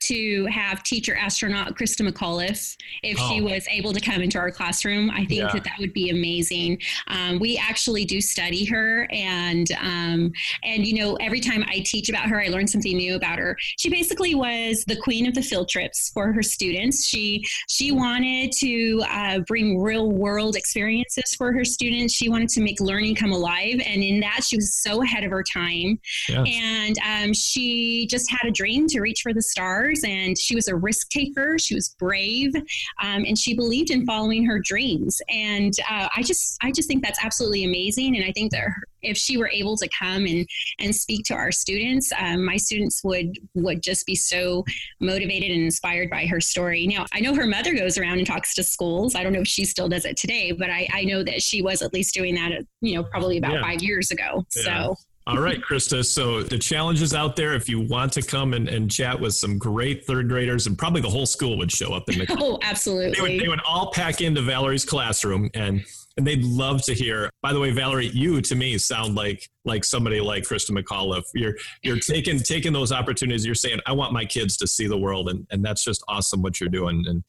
to 0.07 0.45
have 0.45 0.83
teacher 0.83 1.15
astronaut 1.15 1.75
Christa 1.75 2.07
McAuliffe 2.07 2.75
if 3.01 3.17
oh. 3.19 3.29
she 3.29 3.41
was 3.41 3.67
able 3.69 3.93
to 3.93 3.99
come 3.99 4.21
into 4.21 4.37
our 4.37 4.51
classroom. 4.51 5.09
I 5.09 5.25
think 5.25 5.41
yeah. 5.41 5.51
that 5.53 5.63
that 5.63 5.75
would 5.79 5.93
be 5.93 6.09
amazing. 6.09 6.79
Um, 7.07 7.39
we 7.39 7.57
actually 7.57 8.05
do 8.05 8.21
study 8.21 8.65
her, 8.65 9.07
and 9.11 9.71
um, 9.81 10.31
and 10.63 10.85
you 10.85 10.99
know 10.99 11.15
every 11.15 11.39
time 11.39 11.63
I 11.67 11.79
teach 11.79 12.09
about 12.09 12.25
her, 12.25 12.41
I 12.41 12.47
learn 12.47 12.67
something 12.67 12.95
new 12.95 13.15
about 13.15 13.39
her. 13.39 13.55
She 13.77 13.89
basically 13.89 14.35
was 14.35 14.83
the 14.85 14.95
queen 14.95 15.27
of 15.27 15.35
the 15.35 15.41
field 15.41 15.69
trips 15.69 16.09
for 16.13 16.31
her 16.31 16.43
students. 16.43 17.07
She 17.07 17.43
she 17.69 17.91
wanted 17.91 18.51
to 18.59 19.03
uh, 19.09 19.39
bring 19.39 19.81
real 19.81 20.11
world 20.11 20.55
experiences 20.55 21.35
for 21.37 21.51
her 21.53 21.65
students. 21.65 22.13
She 22.13 22.29
wanted 22.29 22.49
to 22.49 22.61
make 22.61 22.79
learning 22.79 23.15
come 23.15 23.31
alive, 23.31 23.81
and 23.85 24.03
in 24.03 24.19
that 24.21 24.43
she 24.43 24.57
was 24.57 24.75
so 24.75 25.01
ahead 25.01 25.23
of 25.23 25.31
her 25.31 25.43
time. 25.43 25.99
Yes. 26.27 26.47
And 26.47 26.97
um, 26.99 27.33
she 27.33 28.07
just 28.07 28.29
had 28.29 28.47
a 28.47 28.51
dream 28.51 28.87
to 28.87 29.01
reach 29.01 29.21
for 29.21 29.33
the 29.33 29.41
stars 29.41 29.92
and 30.03 30.37
she 30.37 30.55
was 30.55 30.67
a 30.67 30.75
risk 30.75 31.09
taker. 31.09 31.57
She 31.59 31.75
was 31.75 31.95
brave, 31.99 32.55
um, 33.01 33.25
and 33.25 33.37
she 33.37 33.55
believed 33.55 33.91
in 33.91 34.05
following 34.05 34.45
her 34.45 34.59
dreams. 34.63 35.21
And 35.29 35.73
uh, 35.89 36.07
I 36.15 36.23
just, 36.23 36.57
I 36.61 36.71
just 36.71 36.87
think 36.87 37.03
that's 37.03 37.23
absolutely 37.23 37.65
amazing. 37.65 38.15
And 38.15 38.25
I 38.25 38.31
think 38.31 38.51
that 38.51 38.61
her, 38.61 38.83
if 39.01 39.17
she 39.17 39.37
were 39.37 39.49
able 39.49 39.75
to 39.77 39.89
come 39.89 40.25
and 40.25 40.47
and 40.79 40.95
speak 40.95 41.25
to 41.25 41.33
our 41.33 41.51
students, 41.51 42.11
um, 42.17 42.45
my 42.45 42.57
students 42.57 43.01
would 43.03 43.37
would 43.53 43.83
just 43.83 44.05
be 44.05 44.15
so 44.15 44.63
motivated 44.99 45.51
and 45.51 45.63
inspired 45.63 46.09
by 46.09 46.25
her 46.25 46.39
story. 46.39 46.87
Now, 46.87 47.05
I 47.13 47.19
know 47.19 47.35
her 47.35 47.45
mother 47.45 47.75
goes 47.75 47.97
around 47.97 48.19
and 48.19 48.27
talks 48.27 48.55
to 48.55 48.63
schools. 48.63 49.15
I 49.15 49.23
don't 49.23 49.33
know 49.33 49.41
if 49.41 49.47
she 49.47 49.65
still 49.65 49.89
does 49.89 50.05
it 50.05 50.15
today, 50.15 50.53
but 50.53 50.69
I, 50.69 50.87
I 50.93 51.03
know 51.03 51.21
that 51.23 51.41
she 51.41 51.61
was 51.61 51.81
at 51.81 51.93
least 51.93 52.13
doing 52.13 52.35
that, 52.35 52.51
you 52.81 52.95
know, 52.95 53.03
probably 53.03 53.37
about 53.37 53.53
yeah. 53.53 53.61
five 53.61 53.83
years 53.83 54.11
ago. 54.11 54.45
Yeah. 54.55 54.63
So 54.63 54.95
all 55.25 55.39
right, 55.39 55.61
Christa. 55.61 56.05
So 56.05 56.43
the 56.43 56.57
challenge 56.57 57.01
is 57.01 57.13
out 57.13 57.35
there. 57.35 57.53
If 57.53 57.69
you 57.69 57.79
want 57.79 58.11
to 58.13 58.21
come 58.21 58.53
and, 58.53 58.67
and 58.67 58.91
chat 58.91 59.17
with 59.19 59.33
some 59.33 59.57
great 59.57 60.05
third 60.05 60.27
graders, 60.27 60.67
and 60.67 60.77
probably 60.77 61.01
the 61.01 61.09
whole 61.09 61.25
school 61.25 61.57
would 61.57 61.71
show 61.71 61.93
up 61.93 62.09
in 62.09 62.19
the. 62.19 62.33
Oh, 62.43 62.57
absolutely. 62.61 63.11
They 63.11 63.21
would, 63.21 63.41
they 63.41 63.47
would 63.47 63.61
all 63.65 63.91
pack 63.91 64.19
into 64.19 64.41
Valerie's 64.41 64.83
classroom, 64.83 65.49
and 65.53 65.85
and 66.17 66.27
they'd 66.27 66.43
love 66.43 66.81
to 66.83 66.93
hear. 66.93 67.29
By 67.41 67.53
the 67.53 67.59
way, 67.59 67.71
Valerie, 67.71 68.07
you 68.07 68.41
to 68.41 68.55
me 68.55 68.77
sound 68.77 69.15
like 69.15 69.49
like 69.63 69.85
somebody 69.85 70.19
like 70.19 70.43
Christa 70.43 70.71
McAuliffe. 70.71 71.23
You're 71.33 71.55
you're 71.83 71.99
taking 71.99 72.39
taking 72.39 72.73
those 72.73 72.91
opportunities. 72.91 73.45
You're 73.45 73.55
saying, 73.55 73.79
I 73.85 73.93
want 73.93 74.11
my 74.11 74.25
kids 74.25 74.57
to 74.57 74.67
see 74.67 74.87
the 74.87 74.97
world, 74.97 75.29
and 75.29 75.47
and 75.51 75.63
that's 75.63 75.83
just 75.83 76.03
awesome 76.09 76.41
what 76.41 76.59
you're 76.59 76.69
doing. 76.69 77.05
And 77.07 77.23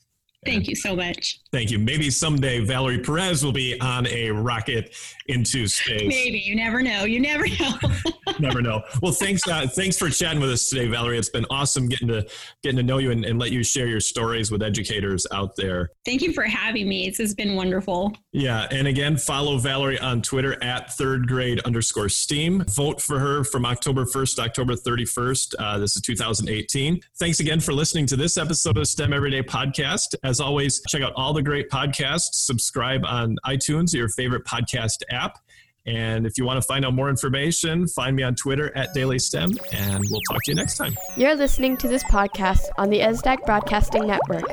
Thank 0.44 0.68
you 0.68 0.74
so 0.74 0.94
much. 0.94 1.40
Thank 1.52 1.70
you. 1.70 1.78
Maybe 1.78 2.10
someday 2.10 2.60
Valerie 2.60 2.98
Perez 2.98 3.44
will 3.44 3.52
be 3.52 3.80
on 3.80 4.06
a 4.06 4.30
rocket 4.30 4.94
into 5.26 5.66
space. 5.66 6.08
Maybe 6.08 6.38
you 6.38 6.56
never 6.56 6.82
know. 6.82 7.04
You 7.04 7.20
never 7.20 7.46
know. 7.48 7.78
never 8.38 8.60
know. 8.60 8.82
Well, 9.02 9.12
thanks. 9.12 9.46
Uh, 9.46 9.66
thanks 9.66 9.96
for 9.96 10.10
chatting 10.10 10.40
with 10.40 10.50
us 10.50 10.68
today, 10.68 10.86
Valerie. 10.88 11.18
It's 11.18 11.28
been 11.28 11.46
awesome 11.50 11.88
getting 11.88 12.08
to 12.08 12.26
getting 12.62 12.76
to 12.76 12.82
know 12.82 12.98
you 12.98 13.10
and, 13.10 13.24
and 13.24 13.38
let 13.38 13.52
you 13.52 13.62
share 13.62 13.86
your 13.86 14.00
stories 14.00 14.50
with 14.50 14.62
educators 14.62 15.26
out 15.32 15.56
there. 15.56 15.90
Thank 16.04 16.22
you 16.22 16.32
for 16.32 16.44
having 16.44 16.88
me. 16.88 17.06
It's, 17.06 17.20
it's 17.20 17.34
been 17.34 17.56
wonderful. 17.56 18.12
Yeah, 18.32 18.66
and 18.70 18.88
again, 18.88 19.16
follow 19.16 19.58
Valerie 19.58 19.98
on 19.98 20.22
Twitter 20.22 20.62
at 20.62 20.92
third 20.94 21.28
grade 21.28 21.60
underscore 21.60 22.08
steam. 22.08 22.64
Vote 22.74 23.00
for 23.00 23.18
her 23.18 23.44
from 23.44 23.64
October 23.64 24.06
first 24.06 24.38
October 24.38 24.76
thirty 24.76 25.04
first. 25.04 25.54
Uh, 25.58 25.78
this 25.78 25.96
is 25.96 26.02
2018. 26.02 27.00
Thanks 27.18 27.40
again 27.40 27.60
for 27.60 27.72
listening 27.72 28.06
to 28.06 28.16
this 28.16 28.36
episode 28.36 28.76
of 28.76 28.86
STEM 28.86 29.12
Everyday 29.12 29.42
Podcast. 29.42 30.14
As 30.34 30.40
always, 30.40 30.82
check 30.88 31.00
out 31.00 31.12
all 31.14 31.32
the 31.32 31.44
great 31.44 31.70
podcasts. 31.70 32.30
Subscribe 32.32 33.04
on 33.04 33.36
iTunes, 33.46 33.94
your 33.94 34.08
favorite 34.08 34.44
podcast 34.44 35.04
app. 35.08 35.38
And 35.86 36.26
if 36.26 36.36
you 36.36 36.44
want 36.44 36.60
to 36.60 36.66
find 36.66 36.84
out 36.84 36.92
more 36.92 37.08
information, 37.08 37.86
find 37.86 38.16
me 38.16 38.24
on 38.24 38.34
Twitter 38.34 38.76
at 38.76 38.92
Daily 38.94 39.20
STEM, 39.20 39.52
and 39.72 40.02
we'll 40.10 40.20
talk 40.28 40.42
to 40.42 40.50
you 40.50 40.56
next 40.56 40.76
time. 40.76 40.96
You're 41.16 41.36
listening 41.36 41.76
to 41.76 41.86
this 41.86 42.02
podcast 42.02 42.62
on 42.78 42.90
the 42.90 42.98
ESDAC 42.98 43.46
Broadcasting 43.46 44.08
Network. 44.08 44.48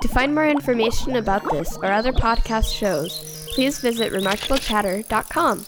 To 0.00 0.08
find 0.08 0.34
more 0.34 0.48
information 0.48 1.16
about 1.16 1.42
this 1.50 1.76
or 1.76 1.92
other 1.92 2.14
podcast 2.14 2.74
shows, 2.74 3.46
please 3.54 3.78
visit 3.78 4.10
remarkablechatter.com. 4.10 5.66